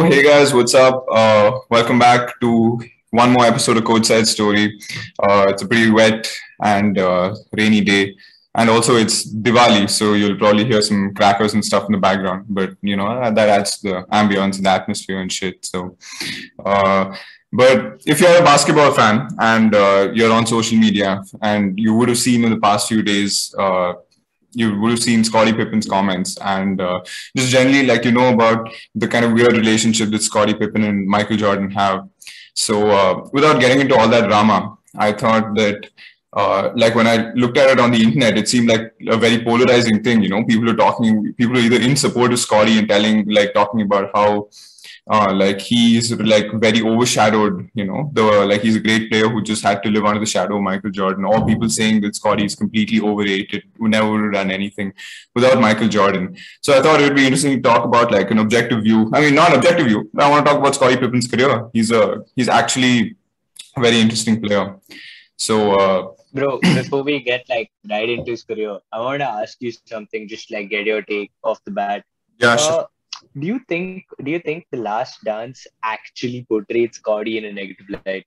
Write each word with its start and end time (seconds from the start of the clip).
Hey 0.00 0.22
guys, 0.22 0.54
what's 0.54 0.74
up? 0.74 1.04
Uh, 1.12 1.60
welcome 1.68 1.98
back 1.98 2.40
to 2.40 2.80
one 3.10 3.32
more 3.32 3.44
episode 3.44 3.76
of 3.76 3.84
Code 3.84 4.06
Side 4.06 4.26
Story. 4.26 4.80
Uh, 5.22 5.44
it's 5.48 5.60
a 5.60 5.68
pretty 5.68 5.90
wet 5.90 6.26
and 6.64 6.96
uh, 6.96 7.34
rainy 7.52 7.82
day, 7.82 8.16
and 8.54 8.70
also 8.70 8.96
it's 8.96 9.30
Diwali, 9.30 9.90
so 9.90 10.14
you'll 10.14 10.38
probably 10.38 10.64
hear 10.64 10.80
some 10.80 11.12
crackers 11.12 11.52
and 11.52 11.62
stuff 11.62 11.84
in 11.84 11.92
the 11.92 11.98
background. 11.98 12.46
But 12.48 12.76
you 12.80 12.96
know 12.96 13.30
that 13.30 13.48
adds 13.50 13.78
the 13.82 14.06
ambience 14.10 14.56
and 14.56 14.64
the 14.64 14.70
atmosphere 14.70 15.20
and 15.20 15.30
shit. 15.30 15.66
So, 15.66 15.98
uh, 16.64 17.14
but 17.52 18.00
if 18.06 18.20
you're 18.20 18.38
a 18.38 18.42
basketball 18.42 18.92
fan 18.92 19.28
and 19.38 19.74
uh, 19.74 20.08
you're 20.14 20.32
on 20.32 20.46
social 20.46 20.78
media, 20.78 21.22
and 21.42 21.78
you 21.78 21.94
would 21.94 22.08
have 22.08 22.18
seen 22.18 22.42
in 22.42 22.50
the 22.50 22.60
past 22.60 22.88
few 22.88 23.02
days 23.02 23.54
uh, 23.58 23.92
you 24.52 24.78
would 24.80 24.90
have 24.90 25.02
seen 25.02 25.24
Scottie 25.24 25.52
Pippen's 25.52 25.86
comments 25.86 26.36
and 26.40 26.80
uh, 26.80 27.00
just 27.36 27.50
generally 27.50 27.86
like 27.86 28.04
you 28.04 28.12
know 28.12 28.32
about 28.32 28.70
the 28.94 29.08
kind 29.08 29.24
of 29.24 29.32
weird 29.32 29.52
relationship 29.52 30.10
that 30.10 30.22
Scottie 30.22 30.54
Pippen 30.54 30.84
and 30.84 31.06
Michael 31.06 31.36
Jordan 31.36 31.70
have. 31.70 32.08
So 32.54 32.90
uh, 32.90 33.28
without 33.32 33.60
getting 33.60 33.80
into 33.80 33.96
all 33.96 34.08
that 34.08 34.28
drama, 34.28 34.76
I 34.96 35.12
thought 35.12 35.54
that 35.56 35.88
uh, 36.32 36.70
like 36.76 36.94
when 36.94 37.06
I 37.06 37.32
looked 37.34 37.58
at 37.58 37.70
it 37.70 37.80
on 37.80 37.90
the 37.90 38.02
internet, 38.02 38.38
it 38.38 38.48
seemed 38.48 38.68
like 38.68 38.94
a 39.08 39.16
very 39.16 39.42
polarizing 39.42 40.02
thing. 40.02 40.22
You 40.22 40.28
know, 40.28 40.44
people 40.44 40.70
are 40.70 40.76
talking, 40.76 41.32
people 41.34 41.56
are 41.56 41.60
either 41.60 41.80
in 41.80 41.96
support 41.96 42.32
of 42.32 42.38
Scottie 42.38 42.78
and 42.78 42.88
telling, 42.88 43.28
like 43.28 43.52
talking 43.52 43.82
about 43.82 44.10
how 44.14 44.48
uh, 45.12 45.32
like 45.34 45.60
he's 45.60 46.12
like 46.34 46.52
very 46.52 46.82
overshadowed, 46.82 47.68
you 47.74 47.84
know, 47.84 48.10
the 48.12 48.22
like 48.50 48.60
he's 48.60 48.76
a 48.76 48.80
great 48.80 49.10
player 49.10 49.28
who 49.28 49.42
just 49.42 49.64
had 49.64 49.82
to 49.82 49.90
live 49.90 50.04
under 50.04 50.20
the 50.20 50.26
shadow 50.34 50.56
of 50.56 50.62
Michael 50.62 50.90
Jordan. 50.90 51.24
All 51.24 51.44
people 51.44 51.68
saying 51.68 52.00
that 52.02 52.14
Scottie 52.14 52.44
is 52.44 52.54
completely 52.54 53.00
overrated, 53.00 53.64
who 53.76 53.88
never 53.88 54.08
would 54.08 54.22
have 54.22 54.32
done 54.34 54.52
anything 54.52 54.92
without 55.34 55.60
Michael 55.60 55.88
Jordan. 55.88 56.36
So 56.60 56.78
I 56.78 56.80
thought 56.80 57.00
it 57.00 57.06
would 57.08 57.16
be 57.16 57.24
interesting 57.24 57.56
to 57.56 57.68
talk 57.68 57.84
about 57.84 58.12
like 58.12 58.30
an 58.30 58.38
objective 58.38 58.84
view. 58.84 59.10
I 59.12 59.20
mean, 59.20 59.34
not 59.34 59.52
objective 59.52 59.86
view. 59.88 60.08
I 60.16 60.30
want 60.30 60.46
to 60.46 60.52
talk 60.52 60.60
about 60.60 60.76
Scottie 60.76 60.96
Pippen's 60.96 61.26
career. 61.26 61.68
He's 61.72 61.90
a 61.90 62.22
he's 62.36 62.48
actually 62.48 63.16
a 63.76 63.80
very 63.80 64.00
interesting 64.00 64.40
player. 64.40 64.76
So. 65.36 65.74
Uh, 65.74 66.12
Bro, 66.32 66.60
before 66.60 67.02
we 67.02 67.18
get 67.18 67.48
like 67.48 67.72
right 67.90 68.08
into 68.08 68.30
his 68.30 68.44
career, 68.44 68.78
I 68.92 69.00
want 69.00 69.18
to 69.18 69.26
ask 69.26 69.56
you 69.60 69.72
something, 69.84 70.28
just 70.28 70.52
like 70.52 70.70
get 70.70 70.86
your 70.86 71.02
take 71.02 71.32
off 71.42 71.58
the 71.64 71.72
bat. 71.72 72.04
Yeah, 72.38 72.52
Uh, 72.52 72.56
sure. 72.56 72.86
Do 73.38 73.46
you 73.46 73.60
think 73.68 74.04
do 74.22 74.30
you 74.30 74.40
think 74.40 74.66
the 74.70 74.78
last 74.78 75.22
dance 75.24 75.66
actually 75.82 76.44
portrays 76.48 76.96
Scotty 76.96 77.38
in 77.38 77.44
a 77.44 77.52
negative 77.52 77.86
light? 78.04 78.26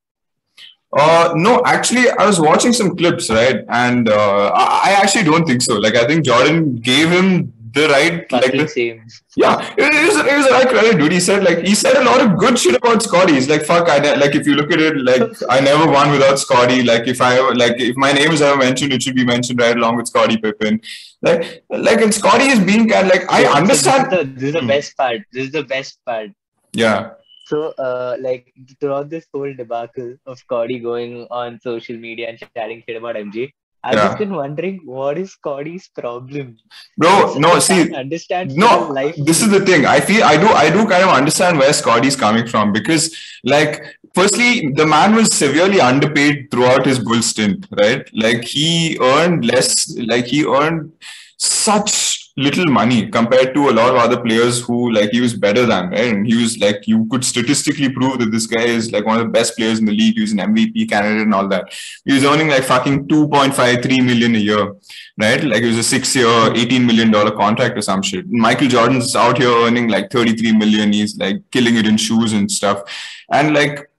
Uh, 0.95 1.33
no, 1.35 1.61
actually, 1.66 2.09
I 2.09 2.25
was 2.25 2.39
watching 2.39 2.72
some 2.72 2.95
clips, 2.95 3.30
right? 3.30 3.66
And 3.69 4.09
uh, 4.09 4.52
I, 4.53 4.91
I 4.91 5.02
actually 5.02 5.23
don't 5.23 5.45
think 5.45 5.61
so. 5.63 5.75
Like, 5.75 5.95
I 5.95 6.05
think 6.05 6.23
Jordan 6.23 6.75
gave 6.75 7.09
him 7.09 7.52
the 7.73 7.88
right, 7.89 8.31
like, 8.31 8.52
the, 8.52 8.67
same. 8.67 9.03
yeah, 9.35 9.73
it 9.75 9.91
it 9.91 9.95
is 9.95 10.45
the 10.45 10.52
right 10.52 10.69
credit, 10.69 11.00
dude. 11.00 11.11
He 11.11 11.19
said, 11.19 11.44
like, 11.44 11.66
he 11.66 11.73
said 11.73 11.95
a 11.95 12.03
lot 12.03 12.22
of 12.22 12.38
good 12.38 12.59
shit 12.59 12.75
about 12.75 13.02
Scotty. 13.02 13.33
He's 13.33 13.50
like, 13.50 13.63
fuck, 13.63 13.89
I, 13.89 13.97
ne- 13.97 14.17
like, 14.17 14.35
if 14.35 14.45
you 14.45 14.53
look 14.53 14.72
at 14.72 14.80
it, 14.80 14.95
like, 14.97 15.23
I 15.50 15.59
never 15.59 15.91
won 15.91 16.11
without 16.11 16.38
Scotty. 16.38 16.83
Like, 16.83 17.07
if 17.07 17.19
I 17.19 17.39
like, 17.53 17.80
if 17.80 17.95
my 17.95 18.11
name 18.11 18.30
is 18.30 18.44
ever 18.44 18.57
mentioned, 18.57 18.94
it 18.94 19.02
should 19.02 19.16
be 19.16 19.25
mentioned 19.25 19.59
right 19.59 19.75
along 19.75 19.95
with 19.95 20.07
Scottie 20.07 20.38
Pippen. 20.38 20.80
Like, 21.23 21.63
like, 21.69 22.02
and 22.02 22.13
Scotty 22.13 22.45
is 22.55 22.59
being, 22.59 22.88
kind 22.89 23.07
like, 23.07 23.25
I 23.31 23.43
So 23.43 23.53
understand. 23.53 24.11
This 24.11 24.19
is, 24.19 24.25
the, 24.27 24.33
this 24.35 24.43
is 24.49 24.53
the 24.53 24.61
Hmm. 24.61 24.67
best 24.67 24.97
part. 24.97 25.21
This 25.31 25.43
is 25.45 25.52
the 25.52 25.63
best 25.63 25.99
part. 26.05 26.29
Yeah. 26.73 27.11
So, 27.45 27.73
uh, 27.77 28.17
like 28.19 28.53
throughout 28.79 29.09
this 29.09 29.25
whole 29.33 29.53
debacle 29.53 30.16
of 30.25 30.38
Scotty 30.39 30.79
going 30.79 31.27
on 31.31 31.59
social 31.61 31.97
media 31.97 32.29
and 32.29 32.39
chatting 32.39 32.83
shit 32.88 32.95
about 32.97 33.16
MJ, 33.16 33.51
I've 33.85 33.95
Yeah. 33.97 34.05
just 34.07 34.17
been 34.17 34.33
wondering 34.33 34.79
what 34.85 35.17
is 35.17 35.31
Scotty's 35.33 35.89
problem. 35.89 36.55
Bro, 36.97 37.35
no, 37.45 37.59
see, 37.59 37.94
understand 37.94 38.55
no 38.55 38.88
life. 38.99 39.16
this 39.29 39.41
is 39.41 39.49
the 39.49 39.59
thing 39.69 39.85
i 39.85 39.99
feel 39.99 40.23
i 40.23 40.38
do 40.38 40.47
i 40.47 40.69
do 40.69 40.88
kind 40.88 41.03
of 41.03 41.09
understand 41.09 41.57
where 41.57 41.73
scotty's 41.73 42.16
coming 42.16 42.47
from 42.47 42.71
because 42.71 43.03
like 43.44 43.81
firstly 44.16 44.69
the 44.75 44.86
man 44.86 45.16
was 45.16 45.36
severely 45.36 45.80
underpaid 45.81 46.50
throughout 46.52 46.86
his 46.86 47.00
bull 47.00 47.22
stint 47.22 47.67
right 47.81 48.09
like 48.14 48.44
he 48.44 48.97
earned 49.02 49.45
less 49.45 49.96
like 50.13 50.25
he 50.25 50.46
earned 50.46 50.91
such 51.38 52.31
little 52.35 52.66
money 52.66 53.07
compared 53.09 53.53
to 53.53 53.69
a 53.69 53.75
lot 53.79 53.90
of 53.91 53.97
other 53.97 54.19
players 54.19 54.59
who 54.62 54.91
like 54.91 55.12
he 55.12 55.22
was 55.22 55.34
better 55.35 55.66
than 55.68 55.90
right 55.91 56.13
and 56.13 56.25
he 56.25 56.35
was 56.35 56.57
like 56.57 56.88
you 56.88 57.06
could 57.12 57.24
statistically 57.24 57.90
prove 57.90 58.18
that 58.18 58.31
this 58.31 58.47
guy 58.47 58.63
is 58.63 58.91
like 58.91 59.06
one 59.06 59.19
of 59.19 59.25
the 59.25 59.31
best 59.31 59.56
players 59.56 59.78
in 59.78 59.85
the 59.85 59.91
league 59.91 60.16
he 60.16 60.22
was 60.22 60.31
an 60.31 60.40
mvp 60.40 60.90
candidate 60.90 61.22
and 61.22 61.34
all 61.34 61.47
that 61.47 61.72
he 62.06 62.13
was 62.13 62.25
earning 62.25 62.47
like 62.47 62.63
fucking 62.63 63.07
2.53 63.07 64.06
million 64.06 64.35
a 64.35 64.40
year 64.40 64.74
right? 65.18 65.44
Like 65.44 65.63
it 65.63 65.68
was 65.68 65.78
a 65.78 65.84
six 65.84 66.16
year, 66.16 66.25
$18 66.25 66.85
million 66.85 67.12
contract 67.12 67.78
or 67.78 67.81
some 67.81 68.01
shit. 68.01 68.25
Michael 68.30 68.68
Jordan's 68.68 69.16
out 69.16 69.38
here 69.38 69.50
earning 69.50 69.88
like 69.88 70.12
33 70.12 70.53
million. 70.53 70.94
He's 70.94 71.18
like 71.18 71.38
killing 71.51 71.75
it 71.75 71.85
in 71.85 71.97
shoes 71.97 72.34
and 72.34 72.51
stuff. 72.51 72.84
And 73.31 73.53
like, 73.53 73.90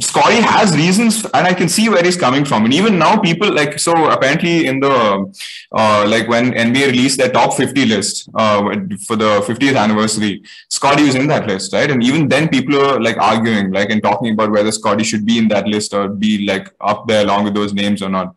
Scotty 0.00 0.40
has 0.40 0.76
reasons, 0.76 1.24
and 1.24 1.46
I 1.46 1.54
can 1.54 1.68
see 1.68 1.88
where 1.88 2.02
he's 2.02 2.16
coming 2.16 2.44
from. 2.44 2.64
And 2.64 2.74
even 2.74 2.98
now, 2.98 3.18
people 3.18 3.52
like 3.52 3.78
so. 3.78 3.92
Apparently, 4.10 4.66
in 4.66 4.80
the 4.80 5.32
uh, 5.72 6.04
like 6.06 6.28
when 6.28 6.52
NBA 6.52 6.88
released 6.88 7.18
their 7.18 7.30
top 7.30 7.54
50 7.54 7.86
list 7.86 8.28
uh, 8.34 8.62
for 9.06 9.16
the 9.16 9.40
50th 9.46 9.76
anniversary, 9.76 10.42
Scotty 10.68 11.04
was 11.04 11.14
in 11.14 11.26
that 11.28 11.46
list, 11.46 11.72
right? 11.72 11.90
And 11.90 12.02
even 12.02 12.28
then, 12.28 12.48
people 12.48 12.78
are 12.78 13.00
like 13.00 13.16
arguing, 13.16 13.72
like, 13.72 13.90
and 13.90 14.02
talking 14.02 14.34
about 14.34 14.50
whether 14.50 14.70
Scotty 14.70 15.04
should 15.04 15.24
be 15.24 15.38
in 15.38 15.48
that 15.48 15.66
list 15.66 15.94
or 15.94 16.08
be 16.08 16.46
like 16.46 16.68
up 16.80 17.08
there 17.08 17.24
along 17.24 17.44
with 17.44 17.54
those 17.54 17.72
names 17.72 18.02
or 18.02 18.10
not. 18.10 18.34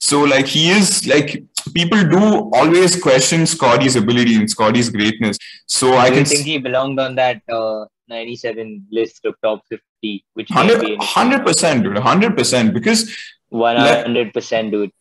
So, 0.00 0.22
like, 0.22 0.46
he 0.46 0.70
is 0.70 1.06
like 1.06 1.42
people 1.74 2.02
do 2.04 2.50
always 2.52 3.00
question 3.00 3.46
Scotty's 3.46 3.96
ability 3.96 4.36
and 4.36 4.50
Scotty's 4.50 4.90
greatness. 4.90 5.38
So 5.66 5.96
I 5.96 6.10
can 6.10 6.24
think 6.24 6.44
he 6.44 6.58
belonged 6.58 6.98
on 7.00 7.14
that 7.16 7.42
uh, 7.48 7.86
97 8.08 8.86
list 8.90 9.24
of 9.24 9.34
top 9.42 9.62
50, 9.68 10.24
which 10.34 10.50
may 10.50 10.78
be 10.80 10.96
100 10.96 11.44
percent, 11.44 11.84
dude, 11.84 11.98
hundred 11.98 12.36
percent. 12.36 12.72
Because 12.72 13.14
100% 13.52 14.70
dude. 14.70 14.92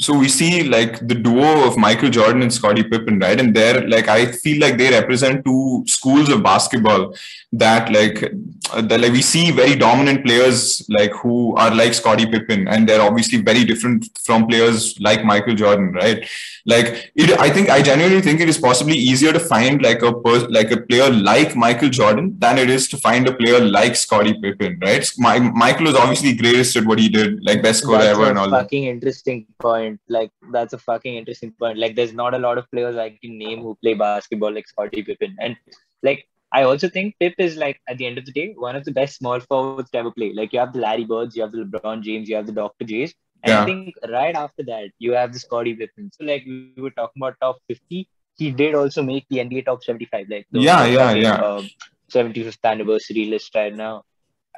So 0.00 0.16
we 0.18 0.28
see 0.28 0.64
like 0.64 1.06
the 1.06 1.14
duo 1.14 1.66
of 1.66 1.76
Michael 1.76 2.10
Jordan 2.10 2.42
and 2.42 2.52
Scottie 2.52 2.82
Pippen, 2.82 3.18
right? 3.18 3.38
And 3.38 3.54
they're 3.54 3.86
like 3.88 4.08
I 4.08 4.32
feel 4.32 4.60
like 4.60 4.76
they 4.78 4.90
represent 4.90 5.44
two 5.44 5.84
schools 5.86 6.28
of 6.28 6.42
basketball 6.42 7.14
that 7.52 7.92
like 7.92 8.32
uh, 8.72 8.80
that 8.80 9.00
like 9.00 9.12
we 9.12 9.22
see 9.22 9.50
very 9.50 9.76
dominant 9.76 10.24
players 10.24 10.84
like 10.88 11.12
who 11.12 11.54
are 11.56 11.74
like 11.74 11.94
Scottie 11.94 12.26
Pippen, 12.26 12.66
and 12.68 12.88
they're 12.88 13.02
obviously 13.02 13.42
very 13.42 13.64
different 13.64 14.06
from 14.24 14.46
players 14.46 14.98
like 15.00 15.24
Michael 15.24 15.54
Jordan, 15.54 15.92
right? 15.92 16.26
Like 16.64 17.12
it, 17.14 17.38
I 17.38 17.50
think 17.50 17.68
I 17.68 17.82
genuinely 17.82 18.22
think 18.22 18.40
it 18.40 18.48
is 18.48 18.58
possibly 18.58 18.96
easier 18.96 19.32
to 19.32 19.40
find 19.40 19.82
like 19.82 20.02
a 20.02 20.12
pers- 20.12 20.48
like 20.48 20.70
a 20.70 20.80
player 20.80 21.10
like 21.10 21.54
Michael 21.54 21.90
Jordan 21.90 22.36
than 22.38 22.58
it 22.58 22.70
is 22.70 22.88
to 22.88 22.96
find 22.96 23.28
a 23.28 23.34
player 23.34 23.60
like 23.60 23.96
Scottie 23.96 24.40
Pippen, 24.40 24.78
right? 24.80 25.08
My, 25.18 25.38
Michael 25.38 25.86
was 25.86 25.96
obviously 25.96 26.34
greatest 26.34 26.76
at 26.76 26.86
what 26.86 26.98
he 26.98 27.08
did, 27.08 27.44
like 27.44 27.62
best 27.62 27.82
scorer 27.82 28.02
ever 28.02 28.30
and 28.30 28.38
all 28.38 28.48
that. 28.50 28.72
interesting 28.72 29.46
point. 29.58 29.81
Like, 30.08 30.30
that's 30.56 30.72
a 30.72 30.78
fucking 30.78 31.14
interesting 31.20 31.52
point. 31.60 31.78
Like, 31.78 31.94
there's 31.96 32.14
not 32.22 32.34
a 32.34 32.38
lot 32.38 32.58
of 32.58 32.70
players 32.70 32.96
I 32.96 33.10
can 33.22 33.38
name 33.38 33.60
who 33.62 33.74
play 33.82 33.94
basketball 33.94 34.52
like 34.58 34.68
Scottie 34.68 35.02
Pippen. 35.02 35.36
And, 35.40 35.56
like, 36.02 36.20
I 36.52 36.62
also 36.70 36.88
think 36.88 37.14
Pip 37.20 37.34
is, 37.38 37.56
like, 37.56 37.80
at 37.88 37.98
the 37.98 38.06
end 38.06 38.18
of 38.18 38.26
the 38.26 38.32
day, 38.32 38.54
one 38.56 38.76
of 38.76 38.84
the 38.84 38.92
best 39.00 39.16
small 39.16 39.40
forwards 39.40 39.90
to 39.92 39.98
ever 39.98 40.10
play. 40.10 40.32
Like, 40.40 40.52
you 40.52 40.60
have 40.60 40.72
the 40.74 40.80
Larry 40.80 41.04
Birds, 41.04 41.34
you 41.36 41.42
have 41.42 41.52
the 41.52 41.64
LeBron 41.64 42.02
James, 42.02 42.28
you 42.28 42.36
have 42.36 42.46
the 42.46 42.52
Dr. 42.52 42.84
J's. 42.84 43.14
And 43.44 43.50
Yeah. 43.52 43.62
I 43.62 43.64
think 43.64 43.94
right 44.08 44.34
after 44.34 44.62
that, 44.64 44.90
you 44.98 45.12
have 45.20 45.32
the 45.32 45.38
Scottie 45.38 45.74
Pippen. 45.74 46.10
So, 46.12 46.24
like, 46.24 46.44
we 46.46 46.74
were 46.86 46.90
talking 46.90 47.22
about 47.22 47.36
top 47.40 47.58
50. 47.68 48.08
He 48.36 48.50
did 48.50 48.74
also 48.74 49.02
make 49.02 49.26
the 49.30 49.38
NBA 49.38 49.64
top 49.70 49.82
75. 49.82 50.26
Like, 50.28 50.46
the- 50.50 50.60
Yeah, 50.60 50.84
yeah, 50.86 51.12
yeah. 51.14 51.34
um, 51.48 51.68
75th 52.10 52.58
anniversary 52.64 53.24
list 53.26 53.54
right 53.54 53.74
now. 53.74 54.04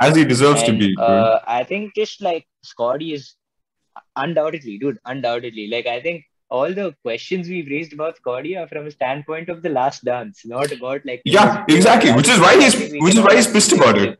As 0.00 0.16
he 0.16 0.24
deserves 0.24 0.62
to 0.64 0.72
be. 0.72 0.94
uh, 0.98 1.38
I 1.46 1.62
think 1.62 1.94
just 1.94 2.20
like 2.20 2.46
Scotty 2.62 3.12
is 3.12 3.36
undoubtedly, 4.16 4.78
dude, 4.78 4.98
undoubtedly. 5.04 5.68
Like 5.68 5.86
I 5.86 6.00
think 6.00 6.24
all 6.50 6.72
the 6.72 6.94
questions 7.02 7.48
we've 7.48 7.68
raised 7.68 7.92
about 7.92 8.16
Scotty 8.16 8.56
are 8.56 8.68
from 8.68 8.86
a 8.86 8.90
standpoint 8.90 9.48
of 9.48 9.62
the 9.62 9.68
last 9.70 10.04
dance, 10.04 10.44
not 10.44 10.72
about 10.72 11.04
like 11.04 11.22
Yeah, 11.24 11.64
exactly. 11.68 12.12
Which 12.12 12.28
is 12.28 12.38
why 12.40 12.60
he's 12.60 12.74
which 12.92 13.14
is 13.14 13.20
why 13.20 13.34
he's 13.36 13.46
pissed 13.46 13.72
about 13.72 13.98
it. 13.98 14.18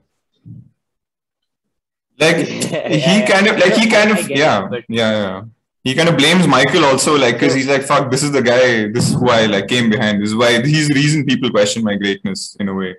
Like 2.18 2.36
Yeah, 2.48 2.88
he 2.88 2.98
yeah, 2.98 3.26
kind 3.26 3.46
of 3.46 3.58
like 3.58 3.74
he 3.74 3.90
kind 3.90 4.10
of 4.10 4.18
get 4.18 4.30
it, 4.30 4.38
yeah 4.38 4.66
but- 4.68 4.84
yeah 4.88 5.10
yeah. 5.10 5.42
He 5.82 5.94
kind 5.94 6.08
of 6.08 6.16
blames 6.16 6.46
Michael 6.48 6.84
also 6.86 7.14
like 7.18 7.34
because 7.34 7.52
he's 7.52 7.68
like 7.68 7.82
fuck 7.82 8.10
this 8.10 8.22
is 8.22 8.32
the 8.32 8.40
guy 8.40 8.88
this 8.88 9.10
is 9.10 9.14
who 9.16 9.28
I 9.28 9.44
like 9.46 9.68
came 9.68 9.90
behind 9.90 10.22
this 10.22 10.30
is 10.30 10.34
why 10.34 10.62
he's 10.62 10.88
the 10.88 10.94
reason 10.94 11.26
people 11.26 11.50
question 11.50 11.84
my 11.84 11.96
greatness 11.96 12.56
in 12.58 12.70
a 12.70 12.74
way. 12.74 12.96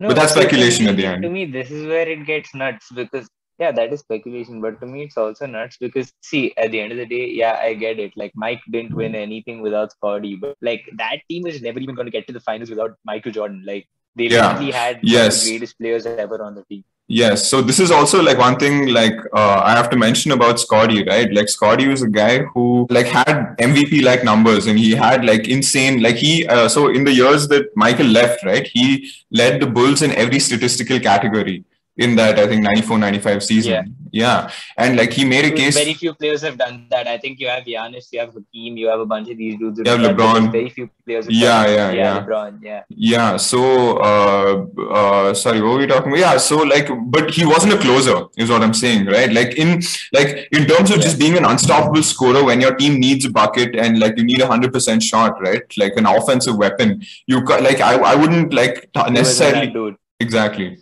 No, 0.00 0.06
But 0.08 0.14
that's 0.14 0.32
speculation 0.32 0.86
at 0.86 0.96
the 0.96 1.06
end. 1.06 1.22
To 1.24 1.30
me, 1.30 1.44
this 1.46 1.72
is 1.72 1.84
where 1.88 2.08
it 2.08 2.24
gets 2.24 2.54
nuts 2.54 2.86
because 2.92 3.28
yeah, 3.58 3.72
that 3.72 3.92
is 3.92 4.00
speculation. 4.00 4.60
But 4.60 4.80
to 4.80 4.86
me, 4.86 5.02
it's 5.04 5.16
also 5.16 5.46
nuts 5.46 5.76
because 5.78 6.12
see, 6.22 6.54
at 6.56 6.70
the 6.70 6.80
end 6.80 6.92
of 6.92 6.98
the 6.98 7.06
day, 7.06 7.30
yeah, 7.30 7.58
I 7.60 7.74
get 7.74 7.98
it. 7.98 8.12
Like 8.16 8.32
Mike 8.34 8.60
didn't 8.70 8.94
win 8.94 9.14
anything 9.14 9.60
without 9.62 9.92
Scotty, 9.92 10.36
but 10.36 10.56
like 10.62 10.88
that 10.96 11.18
team 11.28 11.42
was 11.44 11.60
never 11.62 11.78
even 11.80 11.94
going 11.94 12.06
to 12.06 12.12
get 12.12 12.26
to 12.28 12.32
the 12.32 12.40
finals 12.40 12.70
without 12.70 12.96
Michael 13.04 13.32
Jordan. 13.32 13.62
Like 13.66 13.88
they 14.14 14.28
Yeah. 14.28 14.52
really 14.58 14.70
had 14.70 15.00
Yes. 15.02 15.44
the 15.44 15.50
greatest 15.50 15.78
players 15.78 16.06
ever 16.06 16.42
on 16.42 16.54
the 16.54 16.64
team. 16.70 16.84
Yes. 17.10 17.48
So 17.48 17.62
this 17.62 17.80
is 17.80 17.90
also 17.90 18.22
like 18.22 18.36
one 18.38 18.56
thing 18.58 18.88
like 18.88 19.14
uh, 19.34 19.62
I 19.64 19.74
have 19.74 19.88
to 19.90 19.96
mention 19.96 20.30
about 20.32 20.60
Scotty, 20.60 21.04
right? 21.04 21.32
Like 21.32 21.48
Scotty 21.48 21.88
was 21.88 22.02
a 22.02 22.08
guy 22.08 22.40
who 22.54 22.86
like 22.90 23.06
had 23.06 23.56
MVP 23.58 24.02
like 24.02 24.24
numbers 24.24 24.66
and 24.66 24.78
he 24.78 24.90
had 24.90 25.24
like 25.24 25.48
insane 25.48 26.02
like 26.02 26.16
he 26.16 26.46
uh, 26.46 26.68
so 26.68 26.88
in 26.88 27.04
the 27.04 27.12
years 27.12 27.48
that 27.48 27.74
Michael 27.74 28.06
left, 28.06 28.44
right? 28.44 28.66
He 28.66 29.10
led 29.30 29.58
the 29.62 29.66
Bulls 29.66 30.02
in 30.02 30.12
every 30.12 30.38
statistical 30.38 31.00
category 31.00 31.64
in 31.98 32.14
that 32.16 32.38
I 32.38 32.46
think 32.46 32.62
94 32.62 32.98
95 32.98 33.42
season. 33.42 33.72
Yeah. 33.72 33.82
Yeah. 34.10 34.50
And 34.78 34.96
like 34.96 35.12
he 35.12 35.24
made 35.24 35.44
a 35.44 35.50
case 35.54 35.76
Very 35.76 35.92
few 35.94 36.14
players 36.14 36.40
have 36.42 36.56
done 36.56 36.86
that. 36.90 37.06
I 37.06 37.18
think 37.18 37.38
you 37.40 37.48
have 37.48 37.64
Giannis, 37.64 38.06
you 38.12 38.20
have 38.20 38.32
Hakeem, 38.32 38.76
you 38.78 38.86
have 38.88 39.00
a 39.00 39.04
bunch 39.06 39.28
of 39.28 39.36
these 39.36 39.56
dudes. 39.58 39.80
You 39.84 39.90
have 39.90 40.00
LeBron. 40.00 40.50
Very 40.50 40.70
few 40.70 40.88
players. 41.04 41.26
have 41.26 41.32
Yeah, 41.32 41.64
done 41.66 41.70
it. 41.70 41.76
yeah, 41.76 41.90
yeah. 41.92 42.24
LeBron, 42.24 42.58
yeah. 42.62 42.82
Yeah. 42.88 43.36
So, 43.36 43.98
uh, 43.98 44.66
uh, 44.90 45.34
sorry, 45.34 45.60
what 45.60 45.72
were 45.72 45.78
we 45.78 45.86
talking 45.86 46.08
about? 46.12 46.20
Yeah. 46.20 46.36
So, 46.38 46.56
like, 46.58 46.88
but 47.06 47.30
he 47.30 47.44
wasn't 47.44 47.74
a 47.74 47.78
closer, 47.78 48.24
is 48.38 48.48
what 48.48 48.62
I'm 48.62 48.72
saying, 48.72 49.06
right? 49.06 49.30
Like 49.30 49.58
in, 49.58 49.82
like 50.14 50.48
in 50.52 50.66
terms 50.66 50.90
of 50.90 51.00
just 51.00 51.18
being 51.18 51.36
an 51.36 51.44
unstoppable 51.44 52.02
scorer 52.02 52.44
when 52.44 52.60
your 52.62 52.74
team 52.76 52.98
needs 52.98 53.26
a 53.26 53.30
bucket 53.30 53.74
and 53.76 53.98
like 53.98 54.16
you 54.16 54.24
need 54.24 54.40
a 54.40 54.46
hundred 54.46 54.72
percent 54.72 55.02
shot, 55.02 55.40
right? 55.42 55.62
Like 55.76 55.94
an 55.96 56.06
offensive 56.06 56.56
weapon. 56.56 57.02
You 57.26 57.44
like 57.44 57.80
I, 57.80 57.96
I 57.96 58.14
wouldn't 58.14 58.54
like 58.54 58.90
t- 58.94 59.00
He 59.00 59.00
was 59.02 59.10
necessarily 59.12 59.96
exactly. 60.20 60.78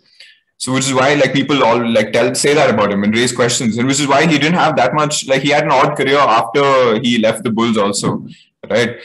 So, 0.59 0.73
which 0.73 0.85
is 0.87 0.93
why 0.93 1.13
like 1.13 1.33
people 1.33 1.63
all 1.63 1.79
like 1.97 2.11
tell 2.13 2.33
say 2.33 2.53
that 2.55 2.69
about 2.71 2.91
him 2.91 3.03
and 3.03 3.15
raise 3.15 3.31
questions, 3.31 3.77
and 3.77 3.87
which 3.87 3.99
is 3.99 4.07
why 4.07 4.25
he 4.25 4.37
didn't 4.39 4.55
have 4.65 4.75
that 4.77 4.93
much. 4.95 5.27
Like 5.27 5.43
he 5.43 5.49
had 5.51 5.63
an 5.65 5.71
odd 5.71 5.95
career 5.95 6.17
after 6.17 6.99
he 7.01 7.19
left 7.19 7.43
the 7.43 7.51
Bulls, 7.51 7.77
also, 7.77 8.25
right? 8.69 8.97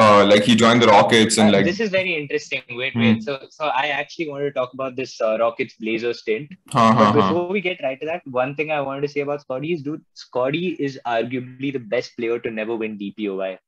Uh, 0.00 0.24
like 0.26 0.44
he 0.44 0.54
joined 0.54 0.80
the 0.80 0.86
Rockets 0.86 1.38
and 1.38 1.48
Uh, 1.48 1.52
like 1.54 1.64
this 1.64 1.80
is 1.80 1.90
very 1.90 2.14
interesting. 2.16 2.62
Wait, 2.70 2.92
Hmm. 2.92 3.00
wait. 3.00 3.22
So, 3.24 3.32
so 3.50 3.64
I 3.64 3.88
actually 3.88 4.28
wanted 4.28 4.44
to 4.44 4.52
talk 4.52 4.74
about 4.74 4.94
this 4.94 5.20
uh, 5.20 5.36
Rockets 5.40 5.74
Blazer 5.80 6.12
stint. 6.14 6.52
huh, 6.70 6.94
But 6.94 6.98
huh, 6.98 7.04
huh. 7.06 7.12
before 7.20 7.48
we 7.48 7.60
get 7.60 7.80
right 7.82 7.98
to 8.00 8.06
that, 8.06 8.22
one 8.28 8.54
thing 8.54 8.70
I 8.70 8.80
wanted 8.80 9.00
to 9.00 9.08
say 9.08 9.22
about 9.22 9.40
Scotty 9.40 9.72
is, 9.72 9.82
dude, 9.82 10.04
Scotty 10.14 10.76
is 10.78 11.00
arguably 11.04 11.72
the 11.72 11.80
best 11.80 12.16
player 12.16 12.38
to 12.38 12.50
never 12.52 12.76
win 12.76 12.96
DPOY. 12.96 13.58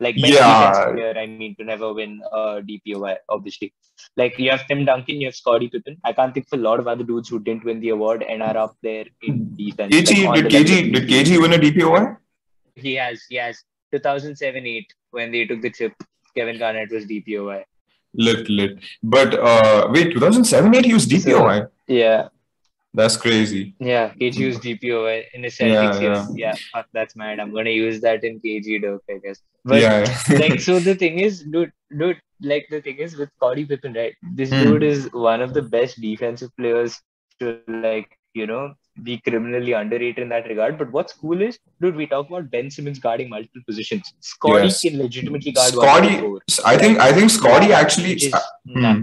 Like 0.00 0.16
Yeah. 0.16 0.92
player, 0.94 1.14
I 1.18 1.26
mean, 1.26 1.54
to 1.56 1.64
never 1.64 1.92
win 1.92 2.22
uh, 2.32 2.60
DPOY, 2.62 3.16
obviously. 3.28 3.74
Like 4.16 4.38
you 4.38 4.50
have 4.50 4.66
Tim 4.66 4.84
Duncan, 4.84 5.20
you 5.20 5.26
have 5.28 5.34
Scottie 5.34 5.68
Pippen. 5.68 5.98
I 6.04 6.12
can't 6.12 6.32
think 6.34 6.46
of 6.52 6.58
a 6.58 6.62
lot 6.62 6.80
of 6.80 6.86
other 6.88 7.04
dudes 7.04 7.28
who 7.28 7.38
didn't 7.38 7.64
win 7.64 7.80
the 7.80 7.90
award 7.90 8.22
and 8.22 8.42
are 8.42 8.56
up 8.56 8.76
there 8.82 9.04
in 9.22 9.54
defense. 9.56 9.94
KG 9.94 10.26
like, 10.26 10.48
did 10.48 10.66
KG 10.66 10.94
did. 10.94 11.08
KG 11.08 11.40
win 11.40 11.52
a 11.52 11.58
DPOY? 11.58 12.16
He 12.74 12.94
has, 12.94 13.22
he 13.28 13.36
has. 13.36 13.62
2007-8 13.94 14.86
when 15.10 15.30
they 15.30 15.44
took 15.44 15.60
the 15.60 15.70
chip, 15.70 15.92
Kevin 16.34 16.58
Garnett 16.58 16.90
was 16.90 17.04
DPOY. 17.04 17.62
Lit 18.14 18.48
lit. 18.48 18.78
But 19.02 19.34
uh 19.34 19.88
wait, 19.90 20.12
2007 20.12 20.74
8 20.74 20.84
he 20.84 20.94
was 20.94 21.06
DPOY. 21.06 21.68
Yeah, 21.86 22.28
That's 22.94 23.16
crazy. 23.16 23.74
yeah. 23.78 24.12
KG 24.20 24.46
was 24.46 24.58
DPOY 24.58 25.24
in 25.34 25.44
his 25.44 25.58
Yeah, 25.58 25.66
Celtics 25.66 26.00
years. 26.00 26.26
Yeah, 26.36 26.54
fuck, 26.72 26.86
that's 26.92 27.16
mad. 27.16 27.40
I'm 27.40 27.52
gonna 27.54 27.70
use 27.70 28.00
that 28.02 28.22
in 28.24 28.40
KG 28.40 28.80
Dirk, 28.82 29.02
I 29.10 29.18
guess. 29.18 29.40
But 29.64 29.80
yeah. 29.80 30.04
yeah. 30.28 30.38
like 30.38 30.60
so 30.60 30.78
the 30.78 30.94
thing 30.94 31.18
is 31.18 31.42
dude 31.42 31.72
dude 31.98 32.20
like 32.42 32.66
the 32.70 32.80
thing 32.80 32.98
is 32.98 33.16
with 33.16 33.30
Scottie 33.36 33.64
Pippen 33.66 33.92
right 33.94 34.14
this 34.40 34.50
Hmm. 34.50 34.62
dude 34.64 34.82
is 34.82 35.08
one 35.12 35.40
of 35.42 35.54
the 35.54 35.62
best 35.62 36.00
defensive 36.00 36.50
players 36.56 37.00
to 37.40 37.52
like 37.68 38.18
you 38.34 38.46
know 38.46 38.74
be 39.02 39.18
criminally 39.26 39.72
underrated 39.72 40.18
in 40.22 40.28
that 40.28 40.46
regard 40.48 40.78
but 40.78 40.90
what's 40.92 41.14
cool 41.14 41.40
is 41.40 41.58
dude 41.80 41.96
we 41.96 42.06
talk 42.06 42.28
about 42.28 42.50
Ben 42.50 42.70
Simmons 42.70 42.98
guarding 42.98 43.28
multiple 43.30 43.62
positions 43.66 44.12
Scotty 44.20 44.64
Yes. 44.64 44.80
can 44.82 44.98
legitimately 44.98 45.52
guard 45.52 45.72
Scotty-. 45.72 46.22
I 46.64 46.76
think 46.76 46.98
I 47.00 47.12
think 47.12 47.30
Scotty 47.30 47.72
actually 47.72 48.14
is 48.14 48.34
Hmm. 48.66 49.02